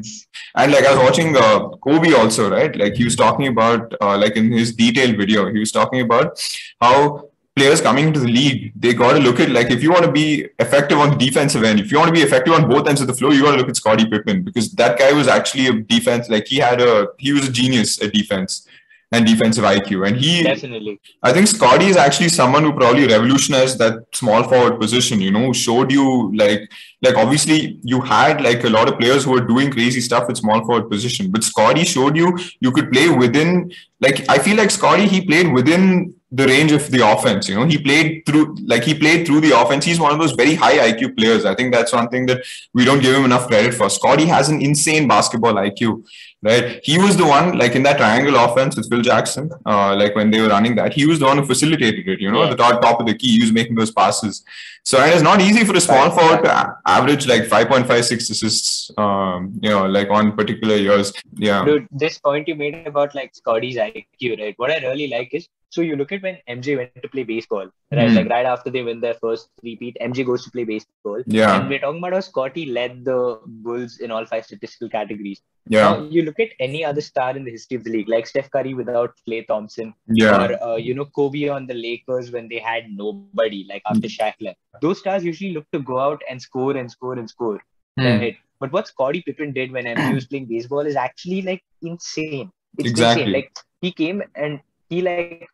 and 0.56 0.72
like 0.72 0.86
I 0.86 0.94
was 0.96 1.00
watching 1.04 1.36
uh, 1.36 1.70
Kobe 1.86 2.14
also, 2.14 2.50
right? 2.50 2.76
Like 2.76 2.96
he 2.96 3.04
was 3.04 3.16
talking 3.16 3.48
about 3.48 3.94
uh, 4.02 4.18
like 4.18 4.36
in 4.36 4.52
his 4.52 4.74
detailed 4.76 5.18
video, 5.18 5.52
he 5.52 5.60
was 5.60 5.72
talking 5.72 6.02
about 6.02 6.40
how 6.82 7.29
players 7.60 7.82
coming 7.82 8.08
into 8.08 8.22
the 8.22 8.28
league, 8.28 8.72
they 8.76 8.94
got 8.94 9.14
to 9.14 9.20
look 9.20 9.40
at 9.40 9.50
like 9.50 9.70
if 9.70 9.84
you 9.84 9.92
want 9.92 10.06
to 10.06 10.12
be 10.12 10.48
effective 10.60 10.98
on 10.98 11.10
the 11.12 11.20
defensive 11.26 11.64
end, 11.64 11.80
if 11.80 11.92
you 11.92 11.98
want 12.00 12.08
to 12.14 12.18
be 12.20 12.26
effective 12.30 12.54
on 12.54 12.70
both 12.70 12.88
ends 12.88 13.02
of 13.02 13.08
the 13.08 13.14
floor, 13.14 13.34
you 13.34 13.44
got 13.44 13.52
to 13.52 13.58
look 13.58 13.70
at 13.70 13.76
Scottie 13.76 14.10
Pippen 14.10 14.44
because 14.44 14.72
that 14.82 14.98
guy 14.98 15.12
was 15.12 15.28
actually 15.28 15.68
a 15.68 15.74
defense. 15.74 16.30
Like 16.30 16.48
he 16.48 16.58
had 16.58 16.82
a 16.82 17.08
he 17.18 17.34
was 17.34 17.48
a 17.48 17.52
genius 17.52 18.02
at 18.02 18.14
defense 18.14 18.68
and 19.12 19.26
defensive 19.26 19.64
IQ, 19.64 20.08
and 20.08 20.18
he 20.18 20.44
definitely 20.44 21.00
I 21.24 21.34
think 21.34 21.48
Scotty 21.48 21.88
is 21.88 21.98
actually 21.98 22.30
someone 22.30 22.64
who 22.64 22.74
probably 22.74 23.08
revolutionized 23.08 23.80
that 23.80 24.06
small 24.14 24.44
forward 24.44 24.80
position, 24.80 25.20
you 25.20 25.32
know, 25.32 25.52
showed 25.52 25.92
you 25.92 26.06
like 26.36 26.72
like 27.02 27.16
obviously 27.16 27.80
you 27.84 28.02
had 28.02 28.42
like 28.42 28.64
a 28.64 28.70
lot 28.70 28.88
of 28.88 29.00
players 29.00 29.26
who 29.26 29.32
were 29.32 29.48
doing 29.54 29.72
crazy 29.72 30.02
stuff 30.02 30.28
with 30.28 30.38
small 30.38 30.64
forward 30.66 30.90
position, 30.90 31.32
but 31.32 31.44
Scotty 31.44 31.84
showed 31.84 32.16
you 32.16 32.38
you 32.60 32.72
could 32.72 32.92
play 32.92 33.10
within 33.10 33.72
like 34.00 34.30
I 34.30 34.38
feel 34.38 34.58
like 34.58 34.72
Scotty 34.72 35.08
he 35.08 35.26
played 35.26 35.52
within 35.52 36.14
the 36.32 36.46
range 36.46 36.72
of 36.72 36.92
the 36.92 37.02
offense, 37.12 37.50
you 37.50 37.56
know, 37.56 37.66
he 37.66 37.78
played 37.78 38.24
through 38.26 38.56
like 38.66 38.84
he 38.84 38.94
played 38.94 39.26
through 39.26 39.42
the 39.42 39.60
offense. 39.60 39.84
He's 39.86 40.00
one 40.00 40.12
of 40.14 40.20
those 40.20 40.34
very 40.34 40.54
high 40.54 40.92
IQ 40.92 41.18
players. 41.18 41.44
I 41.46 41.56
think 41.56 41.74
that's 41.74 41.92
one 41.92 42.08
thing 42.10 42.28
that 42.28 42.42
we 42.74 42.86
don't 42.86 43.02
give 43.02 43.16
him 43.16 43.26
enough 43.26 43.48
credit 43.48 43.74
for. 43.74 43.90
Scotty 43.90 44.26
has 44.26 44.50
an 44.50 44.62
insane 44.62 45.08
basketball 45.08 45.54
IQ 45.56 46.04
right? 46.42 46.80
He 46.84 46.98
was 46.98 47.18
the 47.18 47.26
one, 47.26 47.58
like 47.58 47.76
in 47.76 47.84
that 47.84 47.98
triangle 47.98 48.36
offense 48.38 48.76
with 48.76 48.90
Phil 48.90 49.02
Jackson, 49.02 49.50
uh, 49.66 49.96
like 49.96 50.16
when 50.16 50.32
they 50.32 50.40
were 50.42 50.48
running 50.50 50.76
that, 50.76 50.94
he 50.94 51.06
was 51.06 51.20
the 51.20 51.26
one 51.26 51.38
who 51.38 51.46
facilitated 51.46 52.08
it, 52.08 52.22
you 52.22 52.32
know, 52.32 52.44
Yeah. 52.44 52.50
the 52.52 52.56
top, 52.56 52.82
top 52.82 53.00
of 53.00 53.08
the 53.08 53.14
key, 53.16 53.34
he 53.38 53.42
was 53.42 53.52
making 53.52 53.76
those 53.76 53.92
passes. 53.92 54.44
So 54.86 54.98
and 55.00 55.12
it's 55.12 55.22
not 55.22 55.42
easy 55.42 55.66
for 55.66 55.76
a 55.76 55.82
small 55.82 56.10
forward 56.10 56.44
to 56.46 56.76
average 56.86 57.28
like 57.28 57.44
5.56 57.44 58.30
assists, 58.32 58.90
um, 58.98 59.60
you 59.62 59.70
know, 59.70 59.86
like 59.86 60.10
on 60.10 60.32
particular 60.36 60.76
years. 60.78 61.12
Yeah. 61.36 61.64
dude 61.66 61.88
this 61.92 62.18
point 62.18 62.48
you 62.48 62.56
made 62.56 62.88
about 62.88 63.14
like 63.14 63.36
Scotty's 63.36 63.76
IQ 63.76 64.40
right 64.40 64.54
what 64.58 64.72
I 64.72 64.78
really 64.78 65.08
like 65.10 65.34
is 65.34 65.48
so 65.70 65.82
you 65.82 65.96
look 65.96 66.12
at 66.12 66.22
when 66.24 66.38
MJ 66.50 66.76
went 66.78 67.02
to 67.04 67.10
play 67.14 67.24
baseball 67.24 67.68
right 67.92 68.10
Hmm. 68.10 68.16
like 68.18 68.30
right 68.30 68.46
after 68.54 68.70
they 68.76 68.82
win 68.88 69.00
their 69.06 69.14
first 69.24 69.50
repeat 69.64 69.98
MJ 70.02 70.26
goes 70.30 70.44
to 70.46 70.52
play 70.56 70.64
baseball 70.64 71.22
Yeah. 71.28 71.52
And 71.60 71.70
we're 71.70 71.80
talking 71.84 72.00
about 72.02 72.14
how 72.14 72.20
Scotty 72.28 72.66
led 72.78 73.06
the 73.06 73.40
Bulls 73.66 74.00
in 74.00 74.12
all 74.12 74.26
five 74.32 74.46
statistical 74.46 74.90
categories. 74.90 75.42
Yeah. 75.76 75.84
Now, 75.92 76.08
you 76.16 76.24
look 76.24 76.40
at 76.40 76.50
any 76.60 76.84
other 76.90 77.02
star 77.02 77.30
in 77.38 77.44
the 77.48 77.52
history 77.52 77.78
of 77.78 77.84
the 77.84 77.92
league, 77.96 78.10
like 78.10 78.26
Steph 78.32 78.50
Curry 78.56 78.74
without 78.74 79.14
Klay 79.28 79.40
Thompson, 79.52 79.94
Yeah. 80.22 80.38
or 80.46 80.64
uh, 80.70 80.76
you 80.88 80.94
know 81.00 81.06
Kobe 81.20 81.48
on 81.58 81.68
the 81.72 81.78
Lakers 81.86 82.32
when 82.36 82.48
they 82.54 82.60
had 82.70 82.90
nobody, 83.04 83.66
like 83.70 83.84
after 83.94 84.08
Shaq 84.18 84.34
left. 84.48 84.58
Those 84.82 85.00
stars 85.00 85.24
usually 85.32 85.52
look 85.58 85.68
to 85.78 85.80
go 85.92 86.00
out 86.00 86.22
and 86.30 86.42
score 86.42 86.76
and 86.78 86.90
score 86.98 87.14
and 87.24 87.30
score. 87.30 87.60
Hmm. 87.98 88.06
Right? 88.06 88.38
But 88.60 88.72
what 88.72 88.88
Scottie 88.88 89.22
Pippen 89.28 89.54
did 89.54 89.72
when 89.72 89.86
MJ 89.86 90.14
was 90.16 90.26
playing 90.28 90.48
baseball 90.56 90.86
is 90.94 90.96
actually 90.96 91.42
like 91.44 91.64
insane. 91.82 92.52
It's 92.78 92.90
Exactly. 92.90 93.24
insane. 93.24 93.34
Like 93.34 93.52
he 93.82 93.92
came 93.92 94.22
and 94.36 94.60
he 94.90 95.02
like 95.02 95.48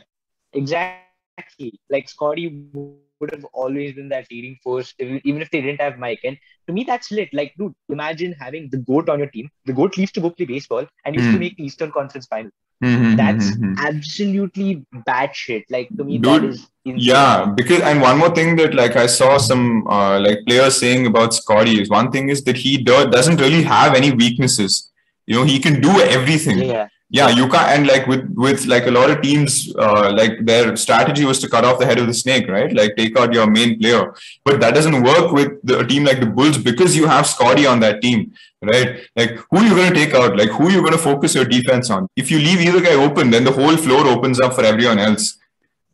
exactly. 0.53 1.79
Like 1.89 2.09
Scotty 2.09 2.47
would 3.21 3.31
have 3.31 3.45
always 3.53 3.93
been 3.95 4.09
that 4.09 4.27
leading 4.31 4.57
force, 4.63 4.93
even 4.99 5.41
if 5.41 5.49
they 5.51 5.61
didn't 5.61 5.81
have 5.81 5.97
Mike. 5.97 6.19
And 6.23 6.37
to 6.67 6.73
me, 6.73 6.83
that's 6.83 7.11
lit. 7.11 7.29
Like, 7.33 7.53
dude, 7.57 7.73
imagine 7.89 8.33
having 8.39 8.69
the 8.69 8.77
GOAT 8.77 9.09
on 9.09 9.19
your 9.19 9.29
team. 9.29 9.49
The 9.65 9.73
GOAT 9.73 9.97
leaves 9.97 10.11
to 10.13 10.21
go 10.21 10.31
play 10.31 10.45
baseball 10.45 10.87
and 11.05 11.15
you 11.15 11.21
Hmm. 11.21 11.27
still 11.29 11.39
make 11.39 11.57
the 11.57 11.65
Eastern 11.65 11.91
Conference 11.91 12.27
final. 12.27 12.51
Mhm, 12.83 13.15
That's 13.17 13.51
mhm, 13.51 13.63
mhm. 13.63 13.77
absolutely 13.77 14.83
bad 15.05 15.35
shit. 15.35 15.65
Like, 15.69 15.89
to 15.97 16.03
me, 16.03 16.17
Dude, 16.17 16.25
that 16.25 16.43
is 16.43 16.67
insane. 16.83 17.03
Yeah, 17.09 17.45
because 17.55 17.81
and 17.81 18.01
one 18.01 18.17
more 18.17 18.33
thing 18.33 18.55
that 18.55 18.73
like 18.73 18.95
I 18.95 19.05
saw 19.05 19.37
some 19.37 19.87
uh, 19.87 20.19
like 20.19 20.39
players 20.47 20.77
saying 20.77 21.05
about 21.05 21.35
Scotty 21.35 21.79
is 21.81 21.89
one 21.89 22.11
thing 22.11 22.29
is 22.29 22.43
that 22.45 22.57
he 22.57 22.77
do- 22.77 23.09
doesn't 23.09 23.39
really 23.39 23.61
have 23.63 23.93
any 23.93 24.11
weaknesses. 24.11 24.91
You 25.27 25.35
know, 25.35 25.43
he 25.43 25.59
can 25.59 25.79
do 25.81 26.01
everything. 26.01 26.57
Yeah. 26.57 26.87
Yeah, 27.13 27.27
you 27.29 27.49
can't. 27.49 27.69
And 27.75 27.87
like 27.87 28.07
with 28.07 28.23
with 28.45 28.65
like 28.73 28.85
a 28.87 28.91
lot 28.97 29.09
of 29.11 29.21
teams, 29.21 29.53
uh, 29.75 30.13
like 30.19 30.45
their 30.45 30.77
strategy 30.77 31.25
was 31.25 31.39
to 31.39 31.49
cut 31.49 31.65
off 31.65 31.77
the 31.79 31.85
head 31.85 31.99
of 31.99 32.07
the 32.07 32.13
snake, 32.13 32.47
right? 32.47 32.71
Like 32.73 32.95
take 32.95 33.17
out 33.19 33.33
your 33.33 33.47
main 33.51 33.77
player. 33.79 34.13
But 34.45 34.61
that 34.61 34.73
doesn't 34.73 35.03
work 35.03 35.33
with 35.33 35.49
the, 35.61 35.79
a 35.79 35.85
team 35.85 36.05
like 36.05 36.21
the 36.21 36.27
Bulls 36.37 36.57
because 36.57 36.95
you 36.95 37.07
have 37.07 37.27
Scotty 37.27 37.65
on 37.65 37.81
that 37.81 38.01
team, 38.01 38.31
right? 38.61 39.01
Like 39.17 39.31
who 39.49 39.57
are 39.57 39.67
you 39.67 39.75
going 39.75 39.91
to 39.93 39.99
take 40.03 40.13
out? 40.13 40.37
Like 40.37 40.51
who 40.51 40.67
are 40.67 40.71
you 40.71 40.79
going 40.79 40.93
to 40.93 41.05
focus 41.09 41.35
your 41.35 41.43
defense 41.43 41.89
on? 41.89 42.07
If 42.15 42.31
you 42.31 42.39
leave 42.39 42.61
either 42.61 42.79
guy 42.79 42.93
open, 42.93 43.29
then 43.29 43.43
the 43.43 43.51
whole 43.59 43.75
floor 43.75 44.07
opens 44.07 44.39
up 44.39 44.53
for 44.53 44.63
everyone 44.63 44.99
else. 44.99 45.37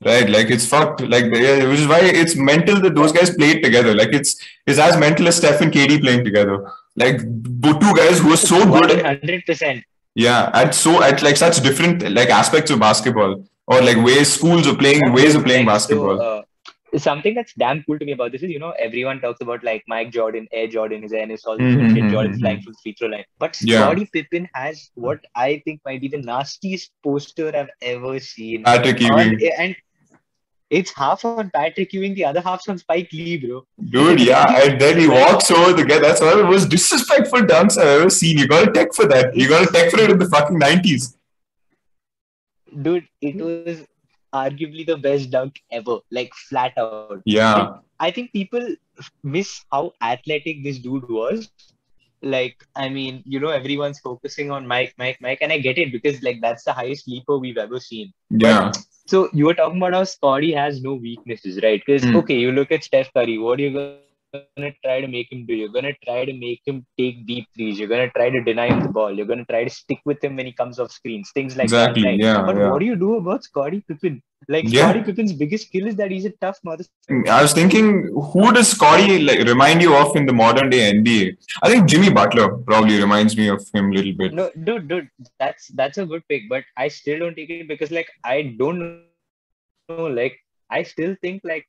Right, 0.05 0.29
like 0.29 0.51
it's 0.51 0.67
fucked. 0.71 1.01
Like, 1.01 1.31
they- 1.33 1.65
which 1.65 1.79
is 1.79 1.87
why 1.87 2.01
it's 2.03 2.35
mental 2.35 2.79
that 2.81 2.93
those 2.93 3.11
guys 3.11 3.31
played 3.35 3.63
together. 3.63 3.95
Like, 3.95 4.09
it's 4.13 4.35
it's 4.67 4.77
as 4.77 4.95
mental 4.95 5.27
as 5.27 5.37
Steph 5.37 5.59
and 5.61 5.73
KD 5.73 6.01
playing 6.01 6.23
together. 6.23 6.71
Like, 6.95 7.17
two 7.17 7.93
guys 7.95 8.19
who 8.19 8.31
are 8.31 8.37
so 8.37 8.59
good 8.63 8.91
One 8.91 9.05
hundred 9.05 9.43
percent. 9.47 9.83
Yeah, 10.25 10.49
at 10.53 10.73
so 10.73 11.01
at 11.03 11.21
like 11.21 11.37
such 11.37 11.61
different 11.61 12.09
like 12.17 12.29
aspects 12.29 12.71
of 12.71 12.79
basketball 12.79 13.33
or 13.67 13.81
like 13.81 13.97
ways 14.07 14.33
schools 14.33 14.67
of 14.67 14.77
playing 14.79 15.01
ways 15.13 15.35
of 15.35 15.43
playing 15.45 15.65
basketball. 15.65 16.17
So, 16.17 16.23
uh, 16.23 16.41
something 16.97 17.35
that's 17.35 17.53
damn 17.53 17.83
cool 17.83 17.99
to 17.99 18.05
me 18.05 18.13
about 18.13 18.31
this 18.31 18.41
is, 18.41 18.49
you 18.49 18.59
know, 18.59 18.73
everyone 18.79 19.19
talks 19.21 19.41
about 19.41 19.63
like 19.63 19.83
Mike 19.87 20.11
Jordan, 20.11 20.47
Air 20.51 20.67
Jordan, 20.67 21.01
his 21.03 21.13
Ennis, 21.13 21.45
all 21.45 21.57
this 21.57 21.75
Mhm, 21.75 21.93
shit, 21.95 22.03
mhm, 22.05 22.11
Jordan 22.11 22.33
mhm. 22.33 22.39
flying 22.39 22.61
from 22.61 22.73
the 22.73 22.79
free 22.83 22.95
throw 22.97 23.09
line. 23.09 23.25
But 23.39 23.57
Yeah. 23.61 23.81
Scottie 23.81 24.09
Pippen 24.13 24.49
has 24.53 24.89
what 24.95 25.19
I 25.35 25.61
think 25.65 25.81
might 25.85 26.01
be 26.01 26.07
the 26.07 26.21
nastiest 26.29 26.91
poster 27.03 27.49
I've 27.55 27.73
ever 27.81 28.19
seen. 28.19 28.63
Patrick 28.63 29.01
Ewing. 29.01 29.37
and 29.57 29.75
it's 30.69 30.93
half 30.93 31.23
on 31.23 31.49
Patrick 31.49 31.93
Ewing, 31.93 32.13
the 32.13 32.25
other 32.25 32.41
half's 32.41 32.67
on 32.67 32.77
Spike 32.77 33.11
Lee, 33.13 33.37
bro. 33.37 33.65
Dude, 33.89 34.21
yeah, 34.21 34.61
and 34.63 34.79
then 34.79 34.99
he 34.99 35.07
walks 35.07 35.49
over 35.49 35.73
the 35.73 35.85
guy. 35.85 35.99
That's 35.99 36.21
one 36.21 36.33
of 36.33 36.37
the 36.39 36.43
most 36.43 36.69
disrespectful 36.69 37.41
dunks 37.41 37.77
I've 37.77 38.01
ever 38.01 38.09
seen. 38.09 38.37
You 38.37 38.47
got 38.47 38.65
to 38.65 38.71
tech 38.71 38.93
for 38.93 39.07
that. 39.07 39.35
You 39.35 39.47
got 39.47 39.65
to 39.65 39.73
tech 39.73 39.91
for 39.91 39.99
it 39.99 40.09
in 40.09 40.19
the 40.19 40.29
fucking 40.29 40.59
90s. 40.59 41.15
Dude, 42.81 43.07
it 43.21 43.37
was 43.37 43.85
arguably 44.33 44.85
the 44.85 44.97
best 44.97 45.31
dunk 45.31 45.59
ever, 45.71 45.99
like 46.11 46.33
flat 46.33 46.77
out. 46.77 47.21
Yeah. 47.25 47.77
I 47.99 48.11
think 48.11 48.33
people 48.33 48.75
miss 49.23 49.63
how 49.71 49.93
athletic 50.01 50.63
this 50.63 50.79
dude 50.79 51.09
was. 51.09 51.49
Like, 52.21 52.63
I 52.75 52.89
mean, 52.89 53.23
you 53.25 53.39
know, 53.39 53.49
everyone's 53.49 53.99
focusing 53.99 54.51
on 54.51 54.67
Mike, 54.67 54.95
Mike, 54.97 55.19
Mike, 55.21 55.39
and 55.41 55.53
I 55.53 55.59
get 55.59 55.77
it 55.77 55.91
because 55.91 56.21
like 56.23 56.41
that's 56.41 56.63
the 56.63 56.73
highest 56.73 57.07
leaper 57.07 57.37
we've 57.37 57.57
ever 57.57 57.79
seen. 57.79 58.11
Yeah. 58.29 58.71
So 59.07 59.29
you 59.33 59.45
were 59.45 59.55
talking 59.55 59.77
about 59.77 59.93
how 59.93 60.03
Scotty 60.03 60.53
has 60.53 60.81
no 60.81 60.95
weaknesses, 60.95 61.59
right? 61.63 61.81
Because 61.85 62.09
Hmm. 62.09 62.23
okay, 62.23 62.35
you 62.37 62.51
look 62.51 62.71
at 62.71 62.83
Steph 62.83 63.13
Curry. 63.13 63.37
What 63.37 63.59
are 63.59 63.63
you 63.63 63.71
gonna 64.33 64.71
try 64.83 65.01
to 65.01 65.07
make 65.07 65.31
him 65.31 65.45
do? 65.45 65.53
You're 65.55 65.69
gonna 65.69 65.93
try 66.05 66.25
to 66.25 66.33
make 66.33 66.61
him 66.65 66.85
take 66.97 67.25
deep 67.25 67.47
threes. 67.55 67.79
You're 67.79 67.87
gonna 67.87 68.09
try 68.11 68.29
to 68.29 68.41
deny 68.43 68.67
him 68.67 68.81
the 68.81 68.89
ball. 68.89 69.11
You're 69.11 69.25
gonna 69.25 69.45
try 69.45 69.63
to 69.63 69.69
stick 69.69 69.99
with 70.05 70.23
him 70.23 70.35
when 70.35 70.45
he 70.45 70.51
comes 70.51 70.79
off 70.79 70.91
screens. 70.91 71.31
Things 71.33 71.55
like 71.55 71.65
Exactly, 71.65 72.01
that. 72.03 72.09
Right? 72.09 72.19
yeah, 72.19 72.41
But 72.45 72.57
yeah. 72.57 72.69
what 72.71 72.79
do 72.79 72.85
you 72.85 72.95
do 72.95 73.15
about 73.17 73.43
Scottie 73.43 73.81
Pippen? 73.87 74.21
Like 74.49 74.65
Yeah. 74.67 74.81
Scottie 74.89 75.03
Pippen's 75.03 75.33
biggest 75.33 75.67
skill 75.67 75.87
is 75.87 75.95
that 75.95 76.11
he's 76.11 76.25
a 76.25 76.29
tough 76.41 76.59
mother. 76.63 76.83
I 77.29 77.41
was 77.41 77.53
thinking, 77.53 78.03
who 78.33 78.51
does 78.53 78.67
Scotty 78.69 79.19
like 79.19 79.39
remind 79.47 79.81
you 79.81 79.95
of 79.95 80.15
in 80.15 80.25
the 80.25 80.33
modern 80.33 80.69
day 80.69 80.91
NBA? 80.91 81.35
I 81.63 81.69
think 81.69 81.87
Jimmy 81.89 82.09
Butler 82.11 82.57
probably 82.57 82.99
reminds 82.99 83.35
me 83.37 83.47
of 83.49 83.65
him 83.73 83.91
a 83.91 83.93
little 83.95 84.13
bit. 84.13 84.33
No, 84.33 84.51
dude, 84.63 84.87
dude, 84.87 85.09
that's 85.39 85.67
that's 85.69 85.97
a 85.97 86.05
good 86.05 86.23
pick, 86.29 86.43
but 86.49 86.63
I 86.77 86.87
still 86.89 87.19
don't 87.19 87.35
take 87.35 87.49
it 87.49 87.67
because 87.67 87.91
like 87.91 88.09
I 88.23 88.55
don't 88.59 88.79
know, 89.89 90.05
like 90.07 90.37
I 90.69 90.83
still 90.83 91.15
think 91.21 91.41
like 91.43 91.65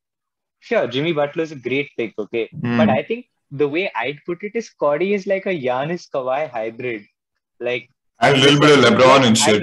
sure 0.60 0.86
Jimmy 0.86 1.12
Butler 1.12 1.42
is 1.44 1.52
a 1.52 1.56
great 1.56 1.90
pick, 1.96 2.14
okay, 2.18 2.48
Hmm. 2.52 2.76
but 2.78 2.88
I 2.88 3.02
think 3.02 3.26
the 3.50 3.68
way 3.68 3.90
I'd 3.96 4.18
put 4.26 4.42
it 4.42 4.52
is 4.54 4.66
Scotty 4.66 5.14
is 5.14 5.26
like 5.26 5.46
a 5.46 5.54
Giannis 5.66 6.08
Kawhi 6.10 6.50
hybrid, 6.50 7.04
like 7.60 7.88
and 8.20 8.36
a 8.36 8.40
little 8.40 8.60
bit 8.60 8.78
of 8.78 8.84
LeBron 8.84 9.24
and 9.26 9.38
shit. 9.38 9.62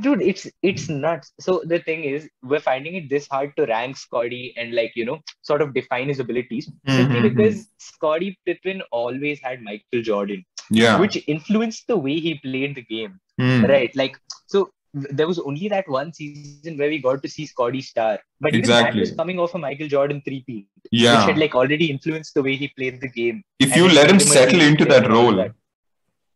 dude, 0.00 0.22
it's 0.22 0.46
it's 0.62 0.88
nuts. 0.88 1.32
So 1.40 1.62
the 1.72 1.78
thing 1.80 2.04
is, 2.04 2.28
we're 2.42 2.60
finding 2.60 2.94
it 2.94 3.08
this 3.10 3.26
hard 3.28 3.54
to 3.56 3.66
rank 3.66 3.96
Scotty 3.98 4.54
and 4.56 4.74
like 4.74 4.92
you 4.94 5.04
know 5.04 5.18
sort 5.42 5.60
of 5.60 5.74
define 5.74 6.08
his 6.08 6.20
abilities 6.20 6.70
simply 6.88 7.20
Mhm, 7.20 7.28
because 7.34 7.66
Scotty 7.78 8.38
Pippen 8.46 8.82
always 8.92 9.40
had 9.48 9.62
Michael 9.62 10.02
Jordan, 10.10 10.44
Yeah. 10.70 10.98
which 10.98 11.22
influenced 11.26 11.86
the 11.88 11.98
way 11.98 12.18
he 12.28 12.34
played 12.46 12.74
the 12.76 12.82
game 12.94 13.18
Hmm. 13.38 13.64
right 13.74 13.94
like 14.02 14.16
so 14.46 14.70
there 14.92 15.28
was 15.28 15.38
only 15.38 15.68
that 15.68 15.88
one 15.88 16.12
season 16.12 16.76
where 16.76 16.88
we 16.88 16.98
got 16.98 17.22
to 17.22 17.28
see 17.28 17.46
Scotty 17.46 17.80
Star, 17.80 18.18
but 18.40 18.54
even 18.54 18.68
that 18.68 18.78
Exactly. 18.80 19.00
was 19.00 19.12
coming 19.12 19.38
off 19.38 19.54
a 19.54 19.58
Michael 19.58 19.88
Jordan 19.88 20.20
three-peat, 20.24 20.66
which 20.90 21.00
had 21.02 21.38
like 21.38 21.54
already 21.54 21.90
influenced 21.90 22.34
the 22.34 22.42
way 22.42 22.56
he 22.56 22.68
played 22.68 23.00
the 23.00 23.08
game. 23.08 23.42
If 23.60 23.72
and 23.72 23.76
you 23.76 23.88
let 23.88 24.10
him 24.10 24.16
made 24.16 24.22
him 24.22 24.28
a 24.28 24.32
settle 24.32 24.60
into 24.60 24.84
that 24.86 25.08
role, 25.08 25.36
that. 25.36 25.52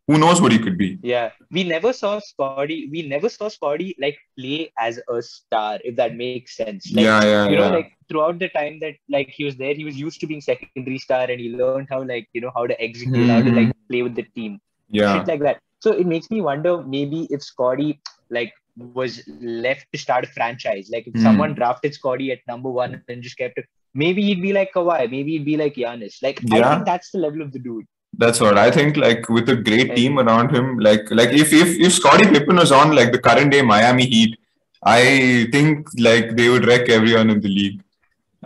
who 0.07 0.17
knows 0.17 0.39
what 0.41 0.51
he 0.53 0.59
could 0.59 0.77
be? 0.77 0.99
Yeah, 1.03 1.31
we 1.51 1.63
never 1.65 1.91
saw 1.91 2.19
Scotty. 2.19 2.87
We 2.91 3.01
never 3.07 3.27
saw 3.27 3.49
Scotty 3.49 3.93
like 3.99 4.17
play 4.39 4.71
as 4.79 5.01
a 5.09 5.21
star, 5.21 5.79
if 5.83 5.95
that 5.97 6.15
makes 6.15 6.55
sense. 6.55 6.91
Like, 6.93 7.03
yeah, 7.03 7.23
yeah, 7.23 7.49
you 7.49 7.57
know, 7.57 7.63
yeah. 7.69 7.75
like 7.75 7.91
throughout 8.07 8.39
the 8.39 8.47
time 8.49 8.79
that 8.79 8.95
like 9.09 9.29
he 9.29 9.43
was 9.43 9.57
there, 9.57 9.73
he 9.73 9.83
was 9.83 9.97
used 9.97 10.19
to 10.21 10.27
being 10.27 10.39
secondary 10.41 10.97
star, 10.99 11.23
and 11.29 11.39
he 11.41 11.49
learned 11.49 11.87
how 11.89 12.03
like 12.03 12.29
you 12.31 12.39
know 12.39 12.51
how 12.55 12.65
to 12.67 12.81
execute, 12.81 13.27
how 13.29 13.41
to 13.41 13.49
Mhm. 13.51 13.55
like 13.65 13.75
play 13.89 14.01
with 14.03 14.15
the 14.15 14.23
team. 14.39 14.61
yeah. 14.89 15.17
shit 15.17 15.27
like 15.27 15.41
that. 15.41 15.59
So 15.81 15.91
it 15.91 16.05
makes 16.07 16.29
me 16.31 16.39
wonder 16.41 16.81
maybe 16.83 17.27
if 17.31 17.41
Scotty 17.43 17.99
like 18.29 18.53
was 18.77 19.21
left 19.41 19.87
to 19.93 19.97
start 19.97 20.25
a 20.25 20.27
franchise, 20.27 20.89
like 20.91 21.07
if 21.07 21.13
Hmm. 21.13 21.23
someone 21.23 21.53
drafted 21.55 21.93
Scotty 21.93 22.31
at 22.31 22.39
number 22.47 22.69
one 22.69 23.01
and 23.07 23.21
just 23.23 23.37
kept 23.37 23.57
it, 23.57 23.65
maybe 23.93 24.21
he'd 24.21 24.41
be 24.41 24.53
like 24.53 24.71
Kawhi, 24.73 25.09
maybe 25.09 25.31
he'd 25.33 25.45
be 25.45 25.57
like 25.57 25.75
Giannis. 25.75 26.21
Like 26.21 26.39
I 26.51 26.73
think 26.73 26.85
that's 26.85 27.11
the 27.11 27.19
level 27.19 27.41
of 27.41 27.51
the 27.53 27.59
dude. 27.59 27.85
That's 28.17 28.39
what 28.39 28.57
I 28.57 28.71
think. 28.71 28.97
Like 28.97 29.27
with 29.29 29.49
a 29.49 29.55
great 29.55 29.95
team 29.95 30.19
around 30.19 30.51
him, 30.55 30.77
like 30.79 31.09
like 31.11 31.29
if 31.31 31.53
if 31.53 31.79
if 31.79 31.93
Scottie 31.93 32.27
Pippen 32.27 32.55
was 32.57 32.71
on 32.71 32.95
like 32.95 33.11
the 33.11 33.19
current 33.19 33.51
day 33.51 33.61
Miami 33.61 34.05
Heat, 34.05 34.37
I 34.83 35.47
think 35.51 35.87
like 35.97 36.35
they 36.37 36.49
would 36.49 36.65
wreck 36.65 36.89
everyone 36.89 37.29
in 37.29 37.41
the 37.41 37.49
league. 37.49 37.81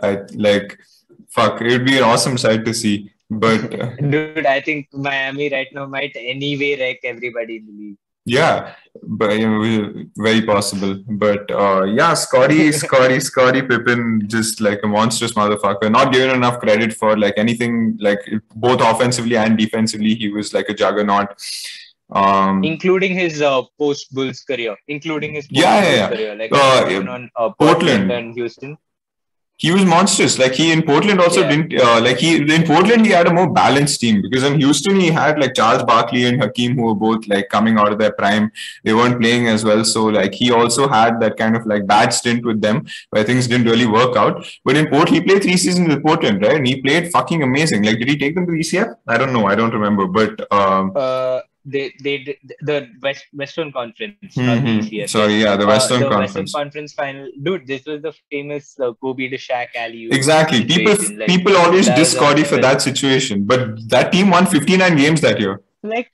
I 0.02 0.18
like 0.34 0.78
fuck. 1.28 1.60
It 1.60 1.70
would 1.72 1.84
be 1.84 1.98
an 1.98 2.04
awesome 2.04 2.36
sight 2.38 2.64
to 2.64 2.74
see. 2.74 3.12
But 3.30 3.80
uh, 3.80 3.90
Dude, 4.14 4.46
I 4.46 4.60
think 4.60 4.88
Miami 4.92 5.48
right 5.50 5.68
now 5.72 5.86
might 5.86 6.16
anyway 6.16 6.76
wreck 6.80 6.98
everybody 7.04 7.56
in 7.58 7.66
the 7.66 7.72
league. 7.72 7.98
Yeah, 8.36 8.74
but 9.20 9.30
you 9.38 9.48
know, 9.50 10.04
very 10.26 10.42
possible. 10.52 10.92
But 11.24 11.50
uh, 11.50 11.82
yeah, 11.98 12.14
Scotty, 12.14 12.72
Scotty, 12.82 13.18
Scotty 13.20 13.62
Pippen, 13.62 14.02
just 14.36 14.60
like 14.60 14.80
a 14.84 14.88
monstrous 14.96 15.32
motherfucker. 15.40 15.90
Not 15.98 16.12
given 16.12 16.34
enough 16.36 16.60
credit 16.64 16.92
for 17.00 17.16
like 17.24 17.34
anything, 17.44 17.96
like 18.08 18.20
both 18.66 18.80
offensively 18.92 19.36
and 19.36 19.58
defensively. 19.64 20.14
He 20.14 20.28
was 20.38 20.52
like 20.58 20.68
a 20.68 20.74
juggernaut. 20.74 21.28
Um, 22.12 22.64
Including 22.64 23.14
his 23.14 23.40
uh, 23.40 23.62
post 23.78 24.12
Bulls 24.14 24.40
career. 24.42 24.76
Including 24.88 25.34
his 25.34 25.46
Yeah, 25.50 25.82
yeah, 25.82 25.94
yeah. 25.96 26.08
career. 26.08 26.32
Like 26.36 26.52
Uh, 26.52 27.10
on 27.16 27.30
uh, 27.36 27.50
Portland. 27.50 27.58
Portland 27.58 28.12
and 28.12 28.34
Houston. 28.34 28.76
He 29.64 29.70
was 29.76 29.84
monstrous. 29.84 30.34
Like 30.42 30.54
he 30.60 30.66
in 30.74 30.82
Portland 30.90 31.20
also 31.24 31.40
Yeah. 31.42 31.50
didn't 31.50 31.72
uh, 31.86 32.00
like 32.06 32.18
he 32.24 32.30
in 32.56 32.62
Portland 32.70 33.06
he 33.06 33.12
had 33.18 33.26
a 33.30 33.32
more 33.38 33.48
balanced 33.58 34.00
team 34.02 34.16
because 34.26 34.44
in 34.48 34.54
Houston 34.64 34.98
he 35.04 35.08
had 35.18 35.38
like 35.42 35.54
Charles 35.58 35.82
Barkley 35.90 36.22
and 36.28 36.40
Hakeem 36.42 36.76
who 36.76 36.84
were 36.88 36.94
both 37.06 37.28
like 37.32 37.48
coming 37.56 37.78
out 37.82 37.92
of 37.94 37.98
their 38.02 38.12
prime. 38.20 38.46
They 38.84 38.94
weren't 39.00 39.18
playing 39.20 39.48
as 39.54 39.64
well, 39.70 39.84
so 39.92 40.04
like 40.18 40.34
he 40.42 40.50
also 40.60 40.88
had 40.96 41.20
that 41.24 41.36
kind 41.42 41.56
of 41.60 41.66
like 41.72 41.86
bad 41.94 42.14
stint 42.20 42.44
with 42.52 42.60
them 42.66 42.80
where 43.10 43.24
things 43.30 43.46
didn't 43.52 43.66
really 43.74 43.86
work 43.98 44.16
out. 44.24 44.44
But 44.64 44.76
in 44.82 44.88
Port, 44.94 45.08
he 45.10 45.20
played 45.28 45.42
three 45.42 45.58
seasons 45.66 45.88
with 45.88 46.02
Portland, 46.08 46.42
right? 46.46 46.56
And 46.62 46.66
he 46.72 46.80
played 46.88 47.10
fucking 47.18 47.42
amazing. 47.50 47.82
Like, 47.90 47.98
did 47.98 48.08
he 48.08 48.18
take 48.24 48.34
them 48.36 48.46
to 48.46 48.52
the 48.52 48.60
ECF? 48.66 48.94
I 49.06 49.18
don't 49.18 49.32
know. 49.38 49.46
I 49.46 49.54
don't 49.54 49.74
remember, 49.80 50.06
but 50.20 50.50
um. 50.60 50.92
Uh, 50.96 51.40
they 51.64 51.92
they 52.02 52.18
did 52.18 52.36
the 52.62 52.88
West 53.02 53.24
Western 53.32 53.70
Conference, 53.72 54.34
mhm. 54.34 54.80
ECF. 54.80 55.08
Sorry, 55.08 55.42
yeah, 55.42 55.56
the 55.56 55.64
Uh, 55.64 55.68
Western 55.68 56.00
the 56.00 56.08
Conference. 56.08 56.34
Western 56.34 56.60
Conference 56.60 56.92
final, 56.92 57.28
dude. 57.42 57.66
This 57.66 57.84
was 57.86 58.02
the 58.02 58.12
famous 58.30 58.78
uh, 58.80 58.92
Kobe 58.94 59.28
to 59.28 59.36
Shaq 59.36 59.68
alley. 59.74 60.08
Exactly. 60.10 60.64
People 60.64 60.96
like, 61.18 61.28
people 61.28 61.56
always 61.56 61.86
diss 61.88 62.12
Scotty 62.12 62.44
for 62.44 62.56
that 62.58 62.80
situation, 62.82 63.44
but 63.44 63.60
that 63.88 64.10
team 64.12 64.30
won 64.30 64.46
59 64.46 64.96
games 64.96 65.20
that 65.20 65.38
year. 65.38 65.60
Like, 65.82 66.10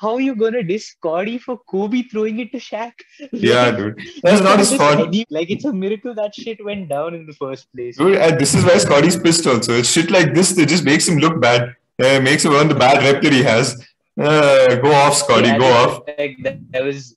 how 0.00 0.18
you 0.18 0.34
gonna 0.34 0.62
diss 0.62 0.88
Scotty 0.88 1.38
for 1.38 1.58
Kobe 1.58 2.02
throwing 2.02 2.38
it 2.40 2.52
to 2.52 2.58
Shaq? 2.58 2.92
Yeah, 3.32 3.70
dude. 3.70 4.00
That's 4.22 4.40
not 4.40 4.58
his 4.58 4.72
fault. 4.74 5.14
Like, 5.30 5.50
it's 5.50 5.64
a 5.64 5.72
miracle 5.72 6.14
that 6.14 6.34
shit 6.34 6.64
went 6.64 6.88
down 6.88 7.14
in 7.14 7.26
the 7.26 7.32
first 7.32 7.72
place. 7.74 7.96
Dude, 7.96 8.16
and 8.16 8.38
this 8.38 8.54
is 8.54 8.64
why 8.64 8.78
Scotty's 8.78 9.18
pissed 9.18 9.46
also. 9.46 9.72
It's 9.74 9.90
shit 9.90 10.10
like 10.10 10.34
this 10.34 10.52
that 10.52 10.66
just 10.68 10.84
makes 10.84 11.06
him 11.08 11.18
look 11.18 11.40
bad. 11.40 11.74
Uh, 12.00 12.20
makes 12.20 12.44
him 12.44 12.52
earn 12.52 12.68
the 12.68 12.76
bad 12.76 13.02
rep 13.02 13.20
that 13.22 13.32
he 13.32 13.42
has. 13.42 13.84
Uh, 14.18 14.74
go 14.76 14.92
off, 14.92 15.14
Scotty. 15.14 15.48
Yeah, 15.48 15.58
go 15.58 15.66
off. 15.66 16.02
Like, 16.18 16.36
there 16.42 16.58
there 16.70 16.84
was. 16.84 17.16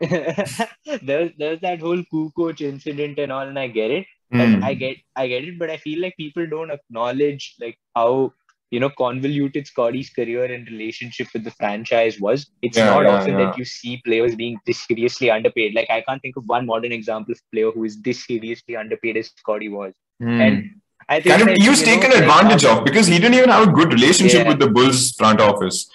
there 0.00 1.20
was 1.22 1.30
there 1.38 1.50
was 1.50 1.60
that 1.60 1.80
whole 1.80 2.02
Ku 2.10 2.30
coach 2.36 2.60
incident 2.60 3.18
and 3.18 3.30
all, 3.30 3.46
and 3.46 3.58
I 3.58 3.68
get 3.68 3.90
it. 3.90 4.06
Mm. 4.32 4.62
I 4.64 4.74
get 4.74 4.96
I 5.14 5.28
get 5.28 5.44
it, 5.44 5.58
but 5.58 5.70
I 5.70 5.76
feel 5.76 6.00
like 6.00 6.16
people 6.16 6.46
don't 6.46 6.70
acknowledge 6.70 7.54
like 7.60 7.78
how 7.94 8.32
you 8.70 8.80
know 8.80 8.90
convoluted 8.90 9.68
Scotty's 9.68 10.10
career 10.10 10.44
and 10.46 10.66
relationship 10.68 11.28
with 11.32 11.44
the 11.44 11.52
franchise 11.52 12.18
was. 12.18 12.50
It's 12.62 12.76
Yeah, 12.76 12.86
not 12.86 13.04
yeah, 13.04 13.10
often 13.10 13.38
yeah. 13.38 13.44
that 13.44 13.58
you 13.58 13.64
see 13.64 14.02
players 14.04 14.34
being 14.34 14.58
this 14.66 14.84
seriously 14.84 15.30
underpaid. 15.30 15.74
Like 15.74 15.88
I 15.90 16.00
can't 16.00 16.20
think 16.20 16.36
of 16.36 16.44
one 16.46 16.66
modern 16.66 16.90
example 16.90 17.32
of 17.32 17.40
player 17.52 17.70
who 17.70 17.84
is 17.84 18.00
this 18.02 18.26
seriously 18.26 18.76
underpaid 18.76 19.16
as 19.16 19.30
Scotty 19.36 19.68
was. 19.68 19.92
Mm. 20.20 20.40
And 20.40 20.70
I 21.08 21.20
think 21.20 21.36
kind 21.36 21.42
of 21.42 21.48
like, 21.48 21.62
he 21.62 21.68
was 21.68 21.80
know, 21.80 21.86
taken 21.86 22.10
like, 22.10 22.20
advantage 22.20 22.64
of 22.64 22.84
because 22.84 23.06
he 23.06 23.18
didn't 23.18 23.34
even 23.34 23.50
have 23.50 23.68
a 23.68 23.72
good 23.72 23.92
relationship 23.92 24.48
with 24.48 24.58
the 24.58 24.68
Bulls 24.68 25.12
front 25.12 25.40
office. 25.40 25.88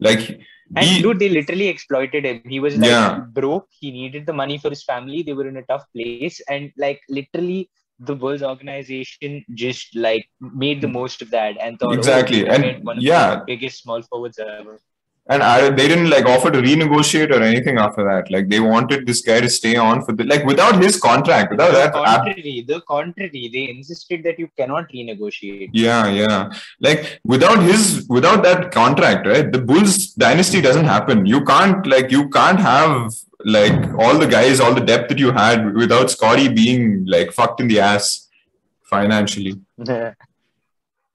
Like 0.00 0.40
And 0.76 0.86
he, 0.86 1.02
dude, 1.02 1.18
they 1.18 1.28
literally 1.28 1.68
exploited 1.68 2.24
him. 2.24 2.42
He 2.46 2.60
was 2.60 2.76
like 2.76 2.90
Yeah. 2.90 3.20
broke. 3.38 3.68
He 3.80 3.90
needed 3.90 4.26
the 4.26 4.32
money 4.32 4.58
for 4.58 4.70
his 4.70 4.84
family. 4.84 5.22
They 5.22 5.32
were 5.32 5.48
in 5.48 5.56
a 5.56 5.62
tough 5.62 5.84
place, 5.94 6.40
and 6.48 6.72
like 6.76 7.00
literally, 7.08 7.70
the 7.98 8.14
Bulls 8.14 8.42
organization 8.42 9.44
just 9.54 9.94
like 9.94 10.26
made 10.40 10.80
the 10.80 10.86
mm. 10.86 10.92
most 10.92 11.22
of 11.22 11.30
that 11.30 11.60
and 11.60 11.78
thought, 11.78 11.90
oh, 11.90 11.98
Exactly. 11.98 12.48
oh, 12.48 12.52
And, 12.52 12.84
one 12.84 12.98
of 12.98 13.02
yeah. 13.02 13.36
the 13.36 13.44
biggest 13.46 13.82
small 13.82 14.00
forwards 14.02 14.38
ever. 14.38 14.80
And 15.30 15.44
I, 15.44 15.70
they 15.70 15.86
didn't 15.86 16.10
like 16.10 16.26
offer 16.26 16.50
to 16.50 16.60
renegotiate 16.60 17.30
or 17.30 17.40
anything 17.40 17.78
after 17.78 18.02
that. 18.04 18.30
Like 18.32 18.48
they 18.48 18.58
wanted 18.58 19.06
this 19.06 19.20
guy 19.22 19.40
to 19.40 19.48
stay 19.48 19.76
on 19.76 20.04
for 20.04 20.12
the 20.12 20.24
like 20.24 20.44
without 20.44 20.82
his 20.82 21.00
contract, 21.00 21.52
without 21.52 21.70
the 21.70 21.78
that. 21.78 21.92
contrary, 21.92 22.64
the 22.66 22.80
contrary, 22.80 23.48
they 23.52 23.70
insisted 23.70 24.24
that 24.24 24.40
you 24.40 24.48
cannot 24.56 24.90
renegotiate. 24.90 25.70
Yeah, 25.72 26.08
yeah. 26.08 26.50
Like 26.80 27.20
without 27.24 27.62
his 27.62 28.06
without 28.08 28.42
that 28.42 28.72
contract, 28.72 29.24
right? 29.26 29.50
The 29.52 29.60
Bulls 29.60 30.08
dynasty 30.14 30.60
doesn't 30.60 30.86
happen. 30.86 31.24
You 31.26 31.44
can't 31.44 31.86
like 31.86 32.10
you 32.10 32.28
can't 32.30 32.58
have 32.58 33.12
like 33.44 33.94
all 33.98 34.18
the 34.18 34.26
guys, 34.26 34.58
all 34.58 34.74
the 34.74 34.86
depth 34.92 35.10
that 35.10 35.18
you 35.20 35.30
had 35.30 35.74
without 35.74 36.10
Scotty 36.10 36.48
being 36.48 37.06
like 37.06 37.30
fucked 37.32 37.60
in 37.60 37.68
the 37.68 37.78
ass 37.78 38.28
financially. 38.82 39.60
I, 39.88 40.14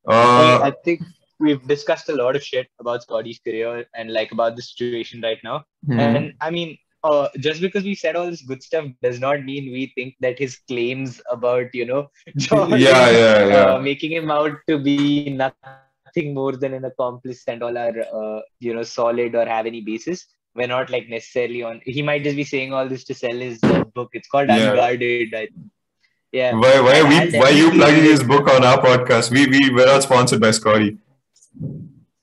Uh, 0.08 0.60
I 0.62 0.72
think 0.84 1.02
we've 1.40 1.66
discussed 1.68 2.10
a 2.10 2.16
lot 2.16 2.36
of 2.36 2.44
shit 2.44 2.68
about 2.80 3.04
Scotty's 3.04 3.40
career 3.40 3.86
and 3.94 4.12
like 4.12 4.32
about 4.32 4.56
the 4.56 4.62
situation 4.62 5.22
right 5.22 5.40
now. 5.44 5.66
hmm. 5.86 6.00
And 6.00 6.34
I 6.42 6.50
mean, 6.50 6.78
uh, 7.04 7.30
just 7.38 7.62
because 7.62 7.84
we 7.84 7.94
said 7.94 8.16
all 8.16 8.30
this 8.30 8.42
good 8.42 8.64
stuff 8.64 8.86
does 9.02 9.20
not 9.20 9.44
mean 9.44 9.72
we 9.72 9.92
think 9.96 10.16
that 10.22 10.40
his 10.40 10.58
claims 10.68 11.22
about, 11.30 11.74
you 11.74 11.86
know, 11.86 12.10
Jordan, 12.38 12.80
yeah, 12.80 13.10
yeah, 13.10 13.48
yeah. 13.48 13.66
uh, 13.74 13.80
making 13.80 14.12
him 14.12 14.32
out 14.32 14.58
to 14.68 14.80
be 14.80 15.30
nothing 15.30 16.34
more 16.34 16.54
than 16.54 16.74
an 16.74 16.86
accomplice 16.86 17.44
and 17.48 17.62
all 17.62 17.78
are, 17.78 18.00
uh, 18.14 18.42
you 18.60 18.74
know, 18.74 18.84
solid 18.84 19.36
or 19.36 19.46
have 19.46 19.68
any 19.68 19.82
basis. 19.82 20.26
We're 20.56 20.68
not 20.68 20.90
like 20.90 21.10
necessarily 21.10 21.62
on. 21.64 21.82
He 21.84 22.02
might 22.02 22.24
just 22.24 22.38
be 22.38 22.46
saying 22.46 22.74
all 22.74 22.88
this 22.88 23.04
to 23.06 23.14
sell 23.14 23.36
his 23.36 23.62
uh, 23.64 23.84
book. 23.84 24.10
It's 24.14 24.28
called 24.28 24.48
Yeah. 24.48 24.70
Unguarded. 24.72 25.36
I, 25.36 25.48
yeah. 26.32 26.54
Why, 26.54 26.80
why, 26.82 27.04
we, 27.04 27.38
why 27.38 27.50
you 27.50 27.72
plugging 27.72 28.04
his 28.04 28.24
book 28.24 28.50
on 28.50 28.64
our 28.64 28.82
podcast? 28.82 29.32
We, 29.32 29.48
we, 29.48 29.70
we're 29.74 29.86
not 29.86 30.04
sponsored 30.04 30.42
by 30.42 30.52
Scotty. 30.52 30.98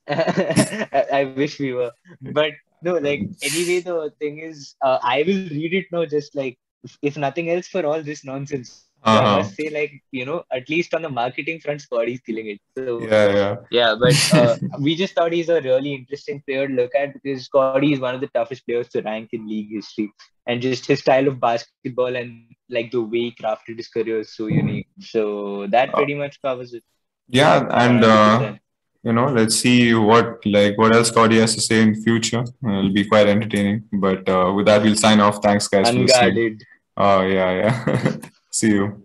I, 0.08 1.06
I 1.12 1.24
wish 1.24 1.58
we 1.60 1.72
were, 1.72 1.92
but 2.28 2.52
no. 2.82 2.94
Like 2.98 3.28
anyway, 3.42 3.80
the 3.80 4.12
thing 4.18 4.38
is, 4.40 4.74
uh, 4.82 4.98
I 5.02 5.22
will 5.26 5.42
read 5.50 5.74
it 5.74 5.86
now. 5.92 6.04
Just 6.06 6.34
like 6.34 6.58
if, 6.82 6.98
if 7.02 7.16
nothing 7.16 7.50
else, 7.50 7.68
for 7.68 7.84
all 7.86 8.02
this 8.02 8.24
nonsense. 8.24 8.88
So 9.06 9.18
I 9.18 9.26
Uh-huh. 9.26 9.26
must 9.26 9.54
say, 9.54 9.68
like 9.70 9.92
you 10.12 10.24
know, 10.26 10.44
at 10.52 10.68
least 10.68 10.94
on 10.94 11.02
the 11.02 11.10
marketing 11.10 11.60
front, 11.60 11.82
Scotty's 11.82 12.20
killing 12.22 12.48
it. 12.50 12.60
So 12.76 13.10
Yeah, 13.10 13.28
yeah. 13.32 13.56
yeah, 13.70 13.94
but 13.98 14.18
uh, 14.30 14.56
we 14.80 14.96
just 14.96 15.14
thought 15.14 15.32
he's 15.32 15.48
a 15.50 15.60
really 15.60 15.94
interesting 15.94 16.42
player 16.46 16.68
to 16.68 16.74
look 16.74 16.94
at 16.94 17.14
because 17.14 17.44
Scotty 17.46 17.92
is 17.92 18.00
one 18.00 18.14
of 18.14 18.20
the 18.20 18.28
toughest 18.28 18.66
players 18.66 18.88
to 18.90 19.02
rank 19.02 19.30
in 19.32 19.48
league 19.48 19.70
history, 19.72 20.12
and 20.46 20.62
just 20.62 20.86
his 20.86 21.00
style 21.00 21.28
of 21.28 21.40
basketball 21.40 22.16
and 22.16 22.28
like 22.70 22.90
the 22.90 23.00
way 23.02 23.22
he 23.28 23.36
crafted 23.40 23.76
his 23.78 23.88
career 23.88 24.20
is 24.20 24.34
so 24.34 24.46
unique. 24.48 24.88
So 25.00 25.66
that 25.68 25.94
pretty 25.94 26.14
much 26.14 26.40
covers 26.42 26.74
it. 26.74 26.84
Yeah, 27.28 27.66
and 27.70 28.04
uh, 28.04 28.38
100%. 28.38 28.61
You 29.02 29.12
know, 29.12 29.26
let's 29.26 29.56
see 29.56 29.94
what 29.94 30.44
like 30.46 30.78
what 30.78 30.94
else 30.94 31.10
Cody 31.10 31.40
has 31.40 31.54
to 31.54 31.60
say 31.60 31.82
in 31.82 32.00
future. 32.02 32.44
It'll 32.62 32.92
be 32.92 33.04
quite 33.04 33.26
entertaining. 33.26 33.84
But 33.92 34.28
uh, 34.28 34.52
with 34.54 34.66
that, 34.66 34.82
we'll 34.82 34.96
sign 34.96 35.20
off. 35.20 35.42
Thanks, 35.42 35.68
guys, 35.68 35.88
for 35.88 35.94
listening. 35.94 36.28
unguarded. 36.28 36.64
Oh 36.96 37.22
yeah, 37.22 37.50
yeah. 37.52 38.16
see 38.50 38.68
you. 38.68 39.02